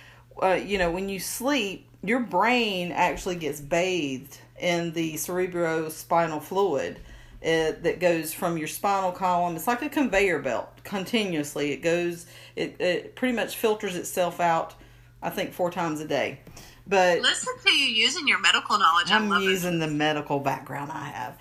Uh, 0.41 0.59
you 0.63 0.77
know, 0.77 0.91
when 0.91 1.07
you 1.07 1.19
sleep, 1.19 1.87
your 2.03 2.19
brain 2.19 2.91
actually 2.91 3.35
gets 3.35 3.61
bathed 3.61 4.37
in 4.59 4.91
the 4.93 5.13
cerebrospinal 5.13 6.41
fluid 6.41 6.99
uh, 7.43 7.73
that 7.81 7.99
goes 7.99 8.33
from 8.33 8.57
your 8.57 8.67
spinal 8.67 9.11
column. 9.11 9.55
It's 9.55 9.67
like 9.67 9.81
a 9.81 9.89
conveyor 9.89 10.39
belt 10.39 10.69
continuously. 10.83 11.71
It 11.71 11.81
goes, 11.81 12.25
it, 12.55 12.75
it 12.79 13.15
pretty 13.15 13.35
much 13.35 13.55
filters 13.55 13.95
itself 13.95 14.39
out, 14.39 14.75
I 15.21 15.29
think, 15.29 15.53
four 15.53 15.71
times 15.71 15.99
a 16.01 16.07
day. 16.07 16.39
But 16.87 17.21
Listen 17.21 17.53
to 17.65 17.71
you 17.71 17.85
using 17.85 18.27
your 18.27 18.39
medical 18.39 18.77
knowledge. 18.77 19.11
I'm 19.11 19.31
using 19.41 19.79
the 19.79 19.87
medical 19.87 20.39
background 20.39 20.91
I 20.91 21.05
have. 21.05 21.37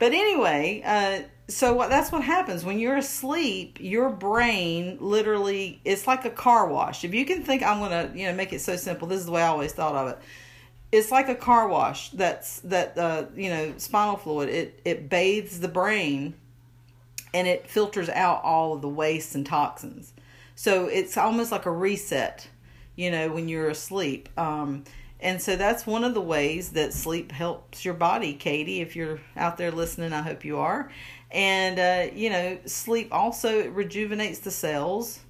But 0.00 0.12
anyway, 0.12 0.82
uh, 0.84 1.28
so 1.50 1.74
what, 1.74 1.90
that's 1.90 2.10
what 2.10 2.22
happens 2.22 2.64
when 2.64 2.78
you're 2.78 2.96
asleep. 2.96 3.78
Your 3.80 4.08
brain 4.08 4.96
literally 4.98 5.80
it's 5.84 6.06
like 6.06 6.24
a 6.24 6.30
car 6.30 6.66
wash. 6.66 7.04
If 7.04 7.12
you 7.12 7.24
can 7.24 7.42
think, 7.42 7.62
I'm 7.62 7.80
gonna 7.80 8.10
you 8.14 8.26
know 8.26 8.34
make 8.34 8.52
it 8.52 8.60
so 8.60 8.76
simple. 8.76 9.06
This 9.06 9.20
is 9.20 9.26
the 9.26 9.32
way 9.32 9.42
I 9.42 9.48
always 9.48 9.72
thought 9.72 9.94
of 9.94 10.08
it. 10.08 10.18
It's 10.90 11.10
like 11.10 11.28
a 11.28 11.34
car 11.34 11.68
wash. 11.68 12.10
That's 12.10 12.60
that 12.60 12.96
uh, 12.96 13.26
you 13.36 13.50
know 13.50 13.74
spinal 13.76 14.16
fluid. 14.16 14.48
It 14.48 14.80
it 14.84 15.08
bathes 15.10 15.60
the 15.60 15.68
brain, 15.68 16.34
and 17.34 17.46
it 17.46 17.68
filters 17.68 18.08
out 18.08 18.42
all 18.42 18.72
of 18.72 18.80
the 18.80 18.88
waste 18.88 19.34
and 19.34 19.44
toxins. 19.44 20.14
So 20.54 20.86
it's 20.86 21.16
almost 21.16 21.52
like 21.52 21.66
a 21.66 21.70
reset, 21.70 22.48
you 23.00 23.10
know, 23.10 23.30
when 23.30 23.48
you're 23.48 23.70
asleep. 23.70 24.28
Um, 24.38 24.84
and 25.20 25.40
so 25.40 25.56
that's 25.56 25.86
one 25.86 26.04
of 26.04 26.12
the 26.12 26.20
ways 26.20 26.70
that 26.72 26.92
sleep 26.92 27.32
helps 27.32 27.82
your 27.82 27.94
body, 27.94 28.34
Katie. 28.34 28.82
If 28.82 28.94
you're 28.94 29.20
out 29.36 29.56
there 29.56 29.70
listening, 29.70 30.12
I 30.12 30.20
hope 30.20 30.44
you 30.44 30.58
are. 30.58 30.90
And, 31.30 31.78
uh, 31.78 32.14
you 32.14 32.28
know, 32.28 32.58
sleep 32.66 33.08
also 33.10 33.70
rejuvenates 33.70 34.40
the 34.40 34.50
cells. 34.50 35.20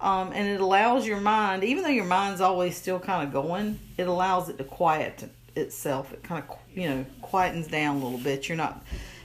Um, 0.00 0.32
and 0.32 0.48
it 0.48 0.60
allows 0.60 1.06
your 1.06 1.20
mind, 1.20 1.62
even 1.62 1.84
though 1.84 1.90
your 1.90 2.04
mind's 2.04 2.40
always 2.40 2.76
still 2.76 2.98
kind 2.98 3.24
of 3.24 3.32
going, 3.32 3.78
it 3.96 4.08
allows 4.08 4.48
it 4.48 4.58
to 4.58 4.64
quiet 4.64 5.30
itself. 5.54 6.12
It 6.12 6.24
kind 6.24 6.42
of, 6.42 6.56
you 6.74 6.88
know, 6.88 7.06
quietens 7.22 7.70
down 7.70 7.98
a 7.98 8.04
little 8.04 8.18
bit. 8.18 8.48
You're 8.48 8.56
not 8.56 8.82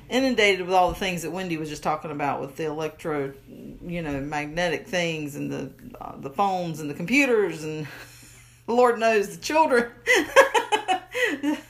inundated 0.09 0.65
with 0.65 0.75
all 0.75 0.89
the 0.89 0.95
things 0.95 1.21
that 1.23 1.31
Wendy 1.31 1.57
was 1.57 1.69
just 1.69 1.83
talking 1.83 2.11
about 2.11 2.41
with 2.41 2.55
the 2.55 2.65
electro, 2.65 3.33
you 3.85 4.01
know, 4.01 4.19
magnetic 4.21 4.87
things 4.87 5.35
and 5.35 5.51
the 5.51 5.71
uh, 5.99 6.17
the 6.17 6.29
phones 6.29 6.79
and 6.79 6.89
the 6.89 6.93
computers 6.93 7.63
and 7.63 7.87
Lord 8.67 8.99
knows 8.99 9.35
the 9.35 9.41
children. 9.41 9.91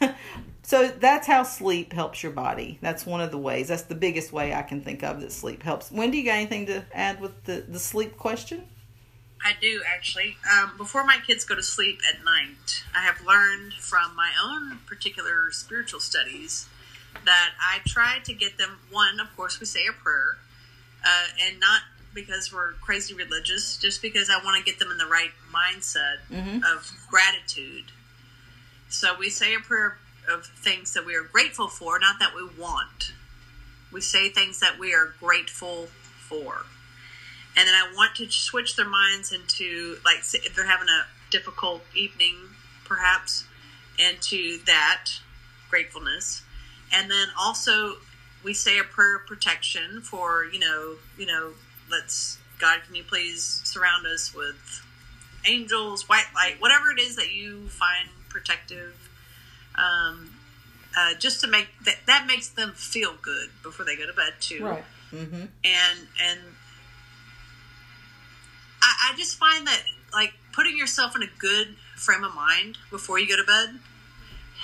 so 0.63 0.87
that's 0.87 1.27
how 1.27 1.43
sleep 1.43 1.93
helps 1.93 2.23
your 2.23 2.31
body. 2.31 2.77
That's 2.81 3.05
one 3.05 3.21
of 3.21 3.31
the 3.31 3.37
ways. 3.37 3.67
That's 3.67 3.83
the 3.83 3.95
biggest 3.95 4.31
way 4.31 4.53
I 4.53 4.61
can 4.61 4.81
think 4.81 5.03
of 5.03 5.21
that 5.21 5.31
sleep 5.31 5.63
helps. 5.63 5.91
Wendy, 5.91 6.19
you 6.19 6.25
got 6.25 6.35
anything 6.35 6.65
to 6.67 6.85
add 6.93 7.19
with 7.21 7.43
the 7.45 7.65
the 7.67 7.79
sleep 7.79 8.17
question? 8.17 8.67
I 9.43 9.53
do 9.61 9.83
actually. 9.87 10.37
Um, 10.51 10.71
before 10.77 11.05
my 11.05 11.19
kids 11.25 11.45
go 11.45 11.55
to 11.55 11.63
sleep 11.63 11.99
at 12.11 12.23
night, 12.25 12.83
I 12.95 13.01
have 13.01 13.23
learned 13.25 13.73
from 13.73 14.15
my 14.15 14.31
own 14.43 14.79
particular 14.87 15.51
spiritual 15.51 15.99
studies 15.99 16.67
that 17.23 17.51
I 17.59 17.79
try 17.85 18.19
to 18.23 18.33
get 18.33 18.57
them. 18.57 18.79
One, 18.91 19.19
of 19.19 19.35
course, 19.35 19.59
we 19.59 19.65
say 19.65 19.85
a 19.87 19.93
prayer, 19.93 20.37
uh, 21.05 21.27
and 21.41 21.59
not 21.59 21.81
because 22.13 22.53
we're 22.53 22.73
crazy 22.73 23.13
religious, 23.13 23.77
just 23.77 24.01
because 24.01 24.29
I 24.29 24.43
want 24.43 24.57
to 24.63 24.69
get 24.69 24.79
them 24.79 24.91
in 24.91 24.97
the 24.97 25.05
right 25.05 25.31
mindset 25.53 26.19
Mhm. 26.31 26.63
of 26.63 26.91
gratitude. 27.09 27.91
So 28.89 29.15
we 29.15 29.29
say 29.29 29.53
a 29.53 29.59
prayer 29.59 29.99
of 30.27 30.45
things 30.45 30.93
that 30.93 31.05
we 31.05 31.15
are 31.15 31.23
grateful 31.23 31.67
for, 31.67 31.99
not 31.99 32.19
that 32.19 32.33
we 32.33 32.43
want. 32.45 33.11
We 33.91 34.01
say 34.01 34.29
things 34.29 34.59
that 34.59 34.79
we 34.79 34.93
are 34.93 35.15
grateful 35.19 35.91
for 36.27 36.65
and 37.55 37.67
then 37.67 37.73
I 37.75 37.93
want 37.95 38.15
to 38.15 38.29
switch 38.29 38.75
their 38.75 38.87
minds 38.87 39.31
into 39.31 39.97
like 40.03 40.17
if 40.33 40.55
they're 40.55 40.65
having 40.65 40.89
a 40.89 41.05
difficult 41.31 41.83
evening, 41.95 42.35
perhaps, 42.83 43.45
into 43.97 44.59
that 44.65 45.05
gratefulness, 45.69 46.41
and 46.93 47.09
then 47.09 47.27
also 47.39 47.95
we 48.43 48.53
say 48.53 48.79
a 48.79 48.83
prayer 48.83 49.17
of 49.17 49.25
protection 49.25 50.01
for 50.01 50.45
you 50.45 50.59
know 50.59 50.95
you 51.17 51.25
know 51.25 51.51
let's 51.89 52.37
God 52.59 52.79
can 52.85 52.95
you 52.95 53.03
please 53.03 53.61
surround 53.63 54.05
us 54.07 54.33
with 54.33 54.81
angels, 55.47 56.07
white 56.09 56.25
light, 56.33 56.55
whatever 56.59 56.91
it 56.91 56.99
is 56.99 57.15
that 57.15 57.31
you 57.31 57.67
find 57.67 58.09
protective. 58.29 59.09
Um, 59.75 60.31
uh, 60.97 61.13
just 61.19 61.41
to 61.41 61.47
make 61.47 61.67
that 61.83 61.97
that 62.07 62.25
makes 62.25 62.49
them 62.49 62.71
feel 62.71 63.13
good 63.21 63.49
before 63.61 63.85
they 63.85 63.97
go 63.97 64.07
to 64.07 64.13
bed 64.13 64.33
too. 64.39 64.63
Right. 64.63 64.83
Mm-hmm. 65.11 65.35
And 65.35 65.99
and 66.23 66.39
I, 68.81 69.11
I 69.11 69.17
just 69.17 69.37
find 69.37 69.67
that 69.67 69.81
like 70.13 70.33
putting 70.53 70.77
yourself 70.77 71.15
in 71.15 71.23
a 71.23 71.29
good 71.37 71.75
frame 71.95 72.23
of 72.23 72.33
mind 72.33 72.77
before 72.89 73.19
you 73.19 73.27
go 73.27 73.35
to 73.35 73.43
bed 73.43 73.79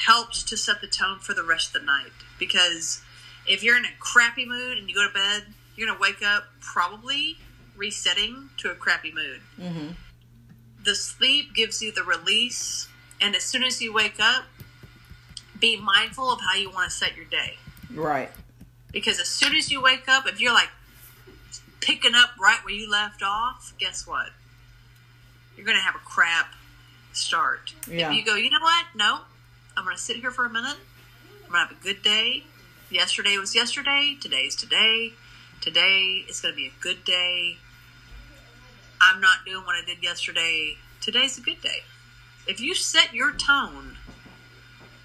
helps 0.06 0.44
to 0.44 0.58
set 0.58 0.82
the 0.82 0.88
tone 0.88 1.20
for 1.20 1.34
the 1.34 1.44
rest 1.44 1.76
of 1.76 1.82
the 1.82 1.86
night. 1.86 2.12
Because 2.40 3.02
if 3.48 3.64
you're 3.64 3.78
in 3.78 3.86
a 3.86 3.92
crappy 4.00 4.46
mood 4.46 4.78
and 4.78 4.90
you 4.90 4.96
go 4.96 5.08
to 5.08 5.14
bed, 5.14 5.44
you're 5.76 5.88
gonna 5.88 6.00
wake 6.00 6.24
up 6.24 6.46
probably 6.60 7.38
resetting 7.76 8.50
to 8.58 8.70
a 8.70 8.76
crappy 8.76 9.12
mood. 9.12 9.42
Mm-hmm. 9.60 9.88
The 10.84 10.96
sleep 10.96 11.54
gives 11.54 11.82
you 11.82 11.92
the 11.92 12.04
release, 12.04 12.88
and 13.20 13.36
as 13.36 13.44
soon 13.44 13.64
as 13.64 13.82
you 13.82 13.94
wake 13.94 14.20
up, 14.20 14.46
be 15.60 15.78
mindful 15.78 16.32
of 16.32 16.40
how 16.42 16.56
you 16.56 16.72
want 16.72 16.90
to 16.90 16.96
set 16.96 17.16
your 17.16 17.26
day. 17.26 17.58
Right. 17.94 18.32
Because 18.92 19.20
as 19.20 19.28
soon 19.28 19.56
as 19.56 19.72
you 19.72 19.82
wake 19.82 20.10
up, 20.10 20.28
if 20.28 20.42
you're 20.42 20.54
like 20.54 20.70
picking 21.82 22.16
up 22.16 22.32
right 22.40 22.60
where 22.64 22.74
you 22.74 22.90
left 22.90 23.22
off, 23.24 23.74
guess 23.78 24.08
what? 24.08 24.30
You're 25.56 25.66
going 25.66 25.78
to 25.78 25.84
have 25.84 25.96
a 25.96 26.00
crap 26.00 26.54
start. 27.14 27.74
Yeah. 27.90 28.10
If 28.10 28.18
you 28.18 28.26
go, 28.26 28.36
you 28.36 28.50
know 28.50 28.60
what? 28.62 28.86
No, 28.96 29.20
I'm 29.82 29.86
going 29.86 29.98
to 29.98 30.04
sit 30.04 30.18
here 30.18 30.30
for 30.30 30.46
a 30.46 30.50
minute. 30.50 30.78
I'm 31.44 31.52
going 31.52 31.68
to 31.68 31.70
have 31.70 31.72
a 31.72 31.84
good 31.84 32.04
day. 32.04 32.44
Yesterday 32.92 33.36
was 33.40 33.56
yesterday. 33.56 34.16
Today's 34.22 34.56
today. 34.56 35.14
Today 35.60 36.24
is 36.30 36.40
going 36.40 36.54
to 36.54 36.56
be 36.56 36.68
a 36.68 36.74
good 36.80 37.04
day. 37.04 37.58
I'm 39.02 39.20
not 39.20 39.40
doing 39.44 39.66
what 39.66 39.76
I 39.76 39.84
did 39.84 40.04
yesterday. 40.04 40.76
Today's 41.02 41.40
a 41.40 41.42
good 41.42 41.62
day. 41.62 41.80
If 42.48 42.60
you 42.60 42.76
set 42.76 43.16
your 43.16 43.34
tone 43.34 43.98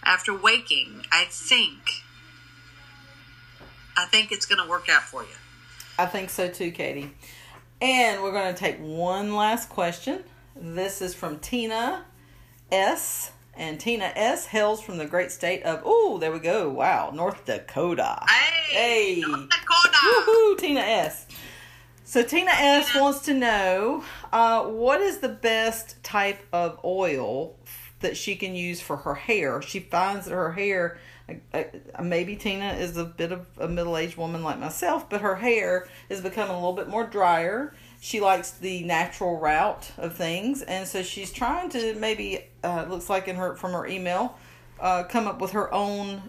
after 0.02 0.36
waking, 0.36 1.06
I 1.10 1.24
think 1.30 2.02
I 3.96 4.04
think 4.04 4.30
it's 4.30 4.44
going 4.44 4.62
to 4.62 4.68
work 4.68 4.90
out 4.90 5.04
for 5.04 5.22
you. 5.22 5.36
I 5.98 6.04
think 6.04 6.28
so 6.28 6.50
too, 6.50 6.70
Katie. 6.70 7.12
And 7.80 8.22
we're 8.22 8.32
going 8.32 8.52
to 8.52 8.60
take 8.60 8.76
one 8.78 9.34
last 9.34 9.70
question. 9.70 10.22
This 10.54 11.00
is 11.00 11.14
from 11.14 11.38
Tina 11.38 12.04
S. 12.70 13.32
And 13.56 13.80
Tina 13.80 14.12
S. 14.14 14.46
hails 14.46 14.82
from 14.82 14.98
the 14.98 15.06
great 15.06 15.32
state 15.32 15.62
of, 15.62 15.80
oh, 15.84 16.18
there 16.18 16.30
we 16.30 16.38
go. 16.40 16.68
Wow, 16.68 17.10
North 17.14 17.44
Dakota. 17.46 18.22
Hey, 18.28 19.14
Hey. 19.14 19.20
North 19.20 19.48
Dakota. 19.48 19.96
Woohoo, 20.04 20.58
Tina 20.58 20.80
S. 20.80 21.26
So 22.04 22.22
Tina 22.22 22.50
S. 22.52 22.92
Tina. 22.92 23.02
wants 23.02 23.20
to 23.20 23.34
know 23.34 24.04
uh, 24.32 24.64
what 24.64 25.00
is 25.00 25.18
the 25.18 25.28
best 25.30 26.02
type 26.04 26.40
of 26.52 26.78
oil 26.84 27.56
that 28.00 28.16
she 28.16 28.36
can 28.36 28.54
use 28.54 28.80
for 28.80 28.96
her 28.98 29.14
hair. 29.14 29.62
She 29.62 29.80
finds 29.80 30.26
that 30.26 30.34
her 30.34 30.52
hair, 30.52 30.98
uh, 31.28 31.62
uh, 31.94 32.02
maybe 32.02 32.36
Tina 32.36 32.74
is 32.74 32.96
a 32.98 33.04
bit 33.04 33.32
of 33.32 33.46
a 33.58 33.66
middle 33.68 33.96
aged 33.96 34.18
woman 34.18 34.42
like 34.42 34.58
myself, 34.58 35.08
but 35.08 35.22
her 35.22 35.36
hair 35.36 35.88
is 36.10 36.20
becoming 36.20 36.52
a 36.52 36.56
little 36.58 36.74
bit 36.74 36.88
more 36.88 37.04
drier. 37.06 37.74
She 38.06 38.20
likes 38.20 38.52
the 38.52 38.84
natural 38.84 39.36
route 39.40 39.90
of 39.98 40.14
things, 40.14 40.62
and 40.62 40.86
so 40.86 41.02
she's 41.02 41.32
trying 41.32 41.70
to 41.70 41.92
maybe 41.94 42.44
uh, 42.62 42.84
looks 42.88 43.10
like 43.10 43.26
in 43.26 43.34
her 43.34 43.56
from 43.56 43.72
her 43.72 43.84
email 43.84 44.38
uh, 44.78 45.02
come 45.02 45.26
up 45.26 45.40
with 45.40 45.50
her 45.50 45.74
own 45.74 46.22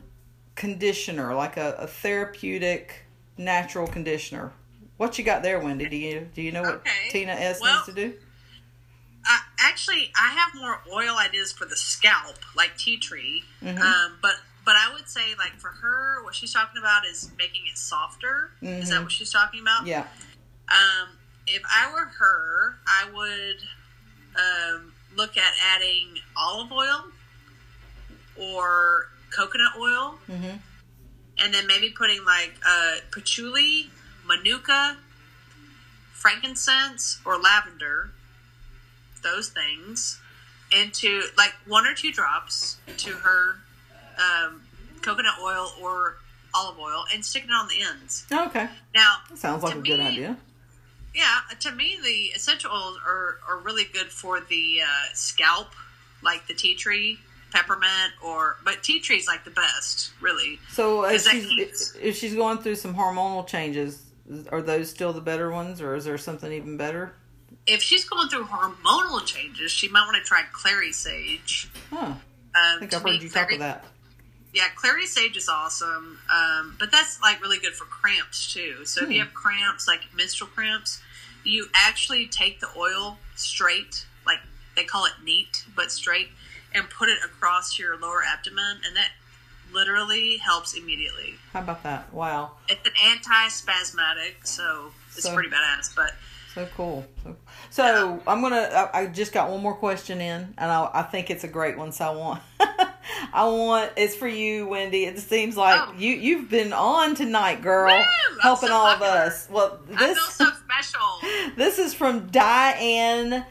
conditioner, 0.56 1.36
like 1.36 1.56
a, 1.56 1.74
a 1.78 1.86
therapeutic 1.86 3.06
natural 3.38 3.86
conditioner. 3.86 4.54
What 4.98 5.20
you 5.20 5.24
got 5.24 5.44
there, 5.44 5.60
Wendy? 5.60 5.88
Do 5.88 5.96
you 5.98 6.28
do 6.34 6.42
you 6.42 6.52
know 6.52 6.64
what 6.64 6.74
Okay. 6.78 7.10
Tina 7.12 7.34
S 7.34 7.62
Well- 7.62 7.76
needs 7.76 7.86
to 7.86 7.94
do? 7.94 8.14
Uh, 9.30 9.38
actually, 9.60 10.12
I 10.20 10.30
have 10.30 10.56
more 10.60 10.82
oil 10.92 11.16
ideas 11.20 11.52
for 11.52 11.66
the 11.66 11.76
scalp, 11.78 12.38
like 12.56 12.76
tea 12.80 12.98
tree. 12.98 13.44
Mhm. 13.62 13.80
Um, 13.80 14.18
but 14.20 14.34
but 14.66 14.76
I 14.76 14.92
would 14.94 15.08
say, 15.08 15.36
like 15.38 15.60
for 15.60 15.70
her, 15.70 16.24
what 16.24 16.34
she's 16.34 16.52
talking 16.54 16.80
about 16.80 17.06
is 17.06 17.30
making 17.38 17.68
it 17.72 17.78
softer. 17.78 18.50
Is 18.64 18.90
that 18.90 19.02
Mhm. 19.02 19.04
what 19.04 19.12
she's 19.12 19.32
talking 19.32 19.62
about? 19.62 19.86
Yeah. 19.86 20.08
Um, 20.70 21.10
if 21.48 21.62
I 21.70 21.92
were 21.94 22.06
her, 22.06 22.76
I 22.86 23.06
would 23.14 23.58
um, 24.36 24.94
look 25.16 25.38
at 25.38 25.54
adding 25.76 26.16
olive 26.36 26.72
oil 26.72 27.06
or 28.40 29.08
coconut 29.36 29.72
oil, 29.80 30.20
Mm-hmm. 30.30 30.58
and 31.40 31.54
then 31.54 31.68
maybe 31.68 31.90
putting 31.90 32.24
like 32.26 32.54
uh, 32.68 32.96
patchouli, 33.12 33.90
manuka, 34.26 34.98
frankincense, 36.14 37.20
or 37.26 37.38
lavender. 37.38 38.12
Those 39.24 39.50
things 39.50 40.20
into 40.72 41.24
like 41.38 41.54
one 41.66 41.86
or 41.88 41.94
two 41.94 42.12
drops 42.12 42.78
to 42.98 43.12
her 43.12 43.56
um, 44.18 44.62
coconut 45.02 45.34
oil 45.42 45.72
or 45.82 46.18
olive 46.54 46.80
oil, 46.80 47.04
and 47.14 47.26
sticking 47.26 47.50
it 47.50 47.54
on 47.54 47.68
the 47.68 47.82
ends. 47.82 48.26
Okay. 48.32 48.68
Now, 48.96 49.18
That 49.30 49.38
sounds 49.38 49.64
like 49.64 49.76
a 49.76 49.80
good 49.80 50.00
idea. 50.00 50.38
Yeah, 51.18 51.40
to 51.62 51.72
me, 51.72 51.98
the 52.04 52.36
essential 52.36 52.72
oils 52.72 53.00
are, 53.06 53.40
are 53.50 53.58
really 53.60 53.86
good 53.86 54.08
for 54.08 54.40
the 54.40 54.82
uh, 54.84 55.14
scalp, 55.14 55.70
like 56.22 56.48
the 56.48 56.54
tea 56.54 56.76
tree, 56.76 57.20
peppermint, 57.52 58.14
or 58.24 58.58
but 58.64 58.84
tea 58.84 59.00
tree 59.00 59.18
is 59.18 59.28
like 59.28 59.44
the 59.44 59.50
best, 59.52 60.12
really. 60.22 60.60
So 60.70 61.06
if 61.06 61.24
that 61.24 61.32
she's 61.32 61.48
keeps- 61.48 61.96
if 62.02 62.16
she's 62.18 62.36
going 62.36 62.60
through 62.60 62.76
some 62.76 62.94
hormonal 62.96 63.48
changes, 63.48 64.04
are 64.52 64.62
those 64.62 64.90
still 64.90 65.12
the 65.14 65.22
better 65.22 65.50
ones, 65.52 65.82
or 65.82 65.96
is 65.96 66.06
there 66.06 66.18
something 66.18 66.52
even 66.52 66.78
better? 66.78 67.14
If 67.66 67.82
she's 67.82 68.06
going 68.08 68.30
through 68.30 68.46
hormonal 68.46 69.26
changes, 69.26 69.72
she 69.72 69.88
might 69.90 70.06
want 70.06 70.18
to 70.18 70.24
try 70.24 70.44
clary 70.52 70.92
sage. 70.94 71.70
Huh. 71.90 71.98
Um, 72.06 72.20
I 72.56 72.78
think 72.80 72.94
I've 72.94 73.02
heard 73.02 73.22
you 73.24 73.30
talk 73.30 73.48
clary- 73.48 73.54
of 73.56 73.60
that. 73.62 73.86
Yeah, 74.54 74.70
clary 74.76 75.06
sage 75.06 75.38
is 75.38 75.50
awesome, 75.50 76.18
um, 76.34 76.76
but 76.80 76.90
that's 76.92 77.22
like 77.22 77.42
really 77.42 77.60
good 77.60 77.74
for 77.74 77.86
cramps 77.86 78.52
too. 78.54 78.86
So 78.86 79.04
if 79.04 79.10
you 79.10 79.16
Hmm. 79.22 79.26
have 79.26 79.34
cramps, 79.34 79.88
like 79.88 80.02
menstrual 80.16 80.50
cramps, 80.50 81.00
you 81.48 81.68
actually 81.74 82.28
take 82.28 82.60
the 82.60 82.68
oil 82.78 83.18
straight, 83.36 84.06
like 84.26 84.40
they 84.76 84.84
call 84.84 85.06
it 85.06 85.14
neat, 85.24 85.66
but 85.76 85.92
straight, 85.92 86.30
and 86.74 86.90
put 86.90 87.10
it 87.10 87.18
across 87.24 87.80
your 87.80 87.98
lower 87.98 88.22
abdomen, 88.24 88.78
and 88.86 88.96
that 88.96 89.10
literally 89.72 90.38
helps 90.38 90.74
immediately. 90.74 91.36
How 91.54 91.62
about 91.62 91.84
that? 91.84 92.14
Wow. 92.14 92.52
It's 92.70 92.86
an 92.88 92.94
anti-spasmatic, 93.06 94.46
so 94.46 94.92
it's 95.14 95.24
So- 95.24 95.34
pretty 95.34 95.50
badass. 95.50 95.96
But 95.96 96.14
So 96.54 96.68
cool. 96.76 97.06
So, 97.24 97.36
so 97.70 98.24
I'm 98.28 98.42
gonna. 98.42 98.90
I, 98.94 99.02
I 99.02 99.06
just 99.08 99.32
got 99.32 99.50
one 99.50 99.62
more 99.62 99.76
question 99.76 100.20
in, 100.22 100.54
and 100.58 100.72
I, 100.72 100.90
I 100.94 101.04
think 101.04 101.30
it's 101.30 101.44
a 101.44 101.48
great 101.48 101.78
one. 101.78 101.92
So 101.92 102.06
I 102.06 102.16
want. 102.16 102.42
I 103.34 103.46
want. 103.48 103.92
It's 103.98 104.16
for 104.16 104.28
you, 104.28 104.68
Wendy. 104.68 105.06
It 105.06 105.20
seems 105.20 105.56
like 105.58 105.80
Oh. 105.90 105.94
you 105.98 106.14
you've 106.14 106.50
been 106.50 106.74
on 106.74 107.16
tonight, 107.16 107.62
girl, 107.62 107.94
Woo! 107.96 108.40
Helping 108.42 108.70
so 108.70 108.76
all 108.76 108.88
of 108.88 109.02
us. 109.02 109.48
Well, 109.50 109.80
I 109.96 110.00
this 110.00 110.18
feel 110.18 110.48
so 110.48 110.52
special. 110.54 111.02
This 111.56 111.80
is 111.80 111.94
from 111.94 112.28
Diane 112.28 113.46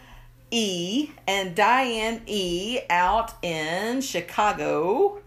E. 0.50 1.10
And 1.26 1.54
Diane 1.54 2.22
E. 2.26 2.80
out 2.90 3.32
in 3.44 4.00
Chicago. 4.00 5.20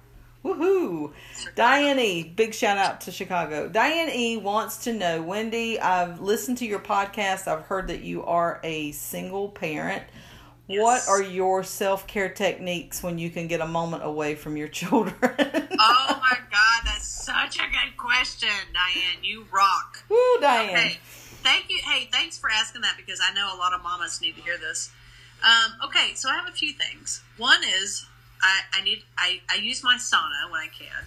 Woohoo. 0.45 1.11
Diane 1.55 1.99
E. 1.99 2.23
Big 2.23 2.53
shout 2.53 2.77
out 2.77 3.01
to 3.01 3.11
Chicago. 3.11 3.67
Diane 3.67 4.09
E. 4.09 4.37
wants 4.37 4.77
to 4.85 4.93
know 4.93 5.21
Wendy, 5.21 5.77
I've 5.79 6.21
listened 6.21 6.59
to 6.59 6.65
your 6.65 6.79
podcast. 6.79 7.47
I've 7.47 7.63
heard 7.65 7.87
that 7.89 8.01
you 8.01 8.23
are 8.23 8.61
a 8.63 8.93
single 8.93 9.49
parent. 9.49 10.03
What 10.77 11.07
are 11.07 11.23
your 11.23 11.63
self 11.63 12.05
care 12.05 12.29
techniques 12.29 13.01
when 13.01 13.17
you 13.17 13.31
can 13.31 13.47
get 13.47 13.59
a 13.59 13.67
moment 13.67 14.03
away 14.03 14.35
from 14.35 14.55
your 14.55 14.67
children? 14.79 15.15
oh 15.19 16.19
my 16.21 16.37
god, 16.51 16.81
that's 16.85 17.07
such 17.07 17.57
a 17.57 17.63
good 17.71 17.97
question, 17.97 18.49
Diane. 18.71 19.23
You 19.23 19.47
rock. 19.51 20.03
Woo, 20.09 20.17
Diane. 20.39 20.69
Okay. 20.69 20.97
Thank 21.41 21.69
you. 21.69 21.79
Hey, 21.83 22.07
thanks 22.11 22.37
for 22.37 22.51
asking 22.51 22.81
that 22.81 22.97
because 22.97 23.19
I 23.23 23.33
know 23.33 23.49
a 23.51 23.57
lot 23.57 23.73
of 23.73 23.81
mamas 23.81 24.21
need 24.21 24.35
to 24.35 24.41
hear 24.41 24.59
this. 24.59 24.91
Um, 25.43 25.73
okay, 25.85 26.13
so 26.13 26.29
I 26.29 26.35
have 26.35 26.47
a 26.47 26.51
few 26.51 26.73
things. 26.73 27.23
One 27.37 27.61
is 27.63 28.05
I, 28.41 28.59
I 28.73 28.83
need 28.83 29.03
I, 29.17 29.41
I 29.49 29.55
use 29.55 29.83
my 29.83 29.95
sauna 29.95 30.51
when 30.51 30.61
I 30.61 30.67
can. 30.67 31.03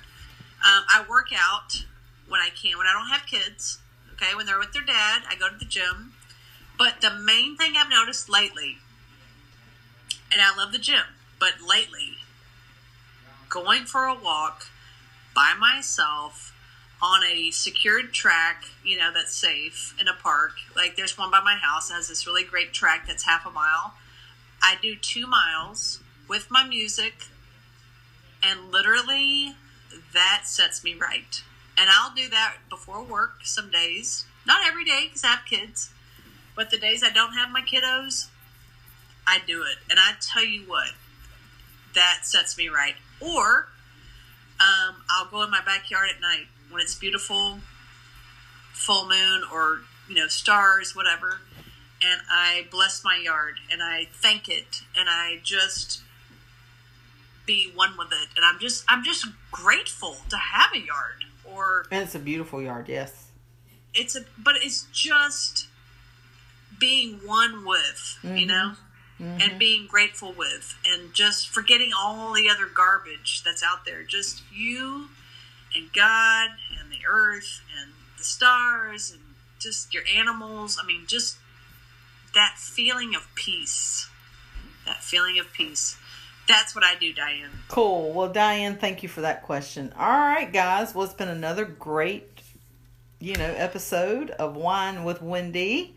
Um, 0.65 0.85
I 0.89 1.05
work 1.09 1.29
out 1.37 1.85
when 2.27 2.41
I 2.41 2.49
can 2.51 2.79
when 2.79 2.89
I 2.89 2.93
don't 2.93 3.09
have 3.11 3.27
kids. 3.27 3.79
Okay, 4.15 4.35
when 4.35 4.47
they're 4.47 4.59
with 4.59 4.73
their 4.73 4.85
dad, 4.85 5.23
I 5.29 5.37
go 5.39 5.49
to 5.49 5.57
the 5.57 5.65
gym. 5.65 6.15
But 6.79 7.01
the 7.01 7.15
main 7.15 7.57
thing 7.57 7.75
I've 7.77 7.91
noticed 7.91 8.29
lately, 8.29 8.79
and 10.33 10.41
I 10.41 10.57
love 10.57 10.73
the 10.73 10.79
gym, 10.79 11.05
but 11.39 11.55
lately, 11.67 12.17
going 13.49 13.85
for 13.85 14.05
a 14.05 14.15
walk 14.15 14.67
by 15.35 15.55
myself 15.59 16.55
on 17.03 17.23
a 17.25 17.51
secured 17.51 18.13
track, 18.13 18.65
you 18.85 18.97
know, 18.97 19.11
that's 19.13 19.35
safe 19.35 19.95
in 20.01 20.09
a 20.09 20.15
park. 20.15 20.53
Like 20.77 20.97
there's 20.97 21.19
one 21.19 21.31
by 21.31 21.41
my 21.41 21.57
house 21.57 21.89
that 21.89 21.95
has 21.95 22.09
this 22.09 22.27
really 22.27 22.45
great 22.45 22.73
track 22.73 23.07
that's 23.07 23.25
half 23.25 23.45
a 23.45 23.51
mile. 23.51 23.95
I 24.63 24.77
do 24.81 24.95
two 24.95 25.27
miles 25.27 26.01
with 26.29 26.51
my 26.51 26.65
music, 26.65 27.15
and 28.43 28.71
literally 28.71 29.57
that 30.15 30.43
sets 30.45 30.83
me 30.85 30.95
right. 30.95 31.43
and 31.77 31.89
I'll 31.91 32.15
do 32.15 32.29
that 32.29 32.57
before 32.69 33.03
work 33.03 33.41
some 33.45 33.71
days. 33.71 34.25
Not 34.47 34.67
every 34.67 34.85
day 34.85 35.05
because 35.07 35.25
I 35.25 35.29
have 35.29 35.45
kids, 35.47 35.91
but 36.55 36.71
the 36.71 36.79
days 36.79 37.03
I 37.03 37.11
don't 37.11 37.35
have 37.35 37.51
my 37.51 37.63
kiddos, 37.63 38.29
I 39.27 39.39
do 39.47 39.63
it. 39.63 39.79
And 39.91 39.99
I 40.01 40.15
tell 40.21 40.45
you 40.45 40.63
what, 40.63 40.91
that 41.95 42.21
sets 42.23 42.57
me 42.57 42.69
right. 42.69 42.95
Or 43.21 43.69
um, 44.61 44.97
I'll 45.11 45.27
go 45.27 45.43
in 45.43 45.51
my 45.51 45.63
backyard 45.65 46.09
at 46.15 46.21
night 46.21 46.47
when 46.71 46.81
it's 46.83 46.95
beautiful, 46.95 47.59
full 48.73 49.09
moon, 49.09 49.43
or 49.53 49.81
you 50.09 50.15
know 50.17 50.27
stars, 50.29 50.95
whatever, 50.97 51.39
and 52.03 52.21
I 52.31 52.67
bless 52.71 53.05
my 53.05 53.17
yard 53.23 53.55
and 53.71 53.83
I 53.83 54.09
thank 54.13 54.49
it 54.49 54.83
and 54.97 55.09
I 55.09 55.39
just 55.43 56.03
be 57.47 57.71
one 57.75 57.97
with 57.97 58.09
it. 58.13 58.29
And 58.37 58.45
I'm 58.45 58.59
just 58.59 58.85
I'm 58.89 59.05
just 59.05 59.27
grateful 59.51 60.17
to 60.29 60.37
have 60.37 60.73
a 60.75 60.79
yard. 60.79 61.25
Or 61.45 61.87
And 61.91 62.03
it's 62.05 62.15
a 62.15 62.19
beautiful 62.19 62.63
yard, 62.63 62.89
yes. 62.89 63.29
it's 63.95 64.17
a 64.17 64.25
but 64.39 64.55
it's 64.57 64.87
just 64.93 65.67
being 66.79 67.21
one 67.27 67.65
with, 67.65 68.19
you 68.25 68.47
know? 68.47 68.73
And 69.23 69.41
mm-hmm. 69.41 69.59
being 69.59 69.87
grateful 69.87 70.33
with 70.33 70.77
and 70.85 71.15
just 71.15 71.49
forgetting 71.49 71.93
all 71.97 72.33
the 72.33 72.49
other 72.49 72.67
garbage 72.67 73.43
that's 73.45 73.63
out 73.63 73.85
there. 73.85 74.03
Just 74.03 74.43
you 74.53 75.11
and 75.77 75.93
God 75.93 76.51
and 76.81 76.91
the 76.91 77.07
earth 77.07 77.61
and 77.81 77.93
the 78.19 78.25
stars 78.25 79.13
and 79.13 79.21
just 79.61 79.95
your 79.95 80.03
animals. 80.13 80.77
I 80.83 80.85
mean, 80.85 81.05
just 81.07 81.37
that 82.35 82.57
feeling 82.59 83.15
of 83.15 83.29
peace. 83.37 84.09
That 84.87 85.05
feeling 85.05 85.39
of 85.39 85.53
peace. 85.53 85.97
That's 86.49 86.75
what 86.75 86.85
I 86.85 86.97
do, 86.97 87.13
Diane. 87.13 87.51
Cool. 87.69 88.13
Well, 88.13 88.29
Diane, 88.29 88.77
thank 88.77 89.05
you 89.05 89.09
for 89.09 89.21
that 89.21 89.45
question. 89.45 89.93
All 89.97 90.19
right, 90.19 90.53
guys. 90.53 90.95
Well, 90.95 91.05
it's 91.05 91.15
been 91.15 91.29
another 91.29 91.65
great, 91.65 92.43
you 93.21 93.37
know, 93.37 93.55
episode 93.57 94.31
of 94.31 94.57
Wine 94.57 95.05
with 95.05 95.23
Wendy. 95.23 95.95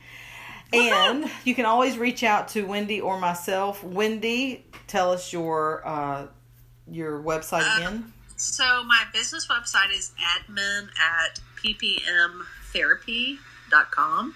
And 0.76 1.30
you 1.44 1.56
can 1.56 1.66
always 1.66 1.98
reach 1.98 2.24
out 2.24 2.48
to 2.50 2.62
Wendy 2.64 3.02
or 3.02 3.20
myself. 3.20 3.84
Wendy, 3.84 4.66
tell 4.88 5.12
us 5.12 5.34
your 5.34 5.86
uh, 5.86 6.28
your 6.90 7.22
website 7.22 7.78
again. 7.78 8.14
So 8.38 8.84
my 8.84 9.04
business 9.14 9.48
website 9.48 9.94
is 9.94 10.12
admin 10.20 10.90
at 11.00 11.40
ppmtherapy.com. 11.64 14.36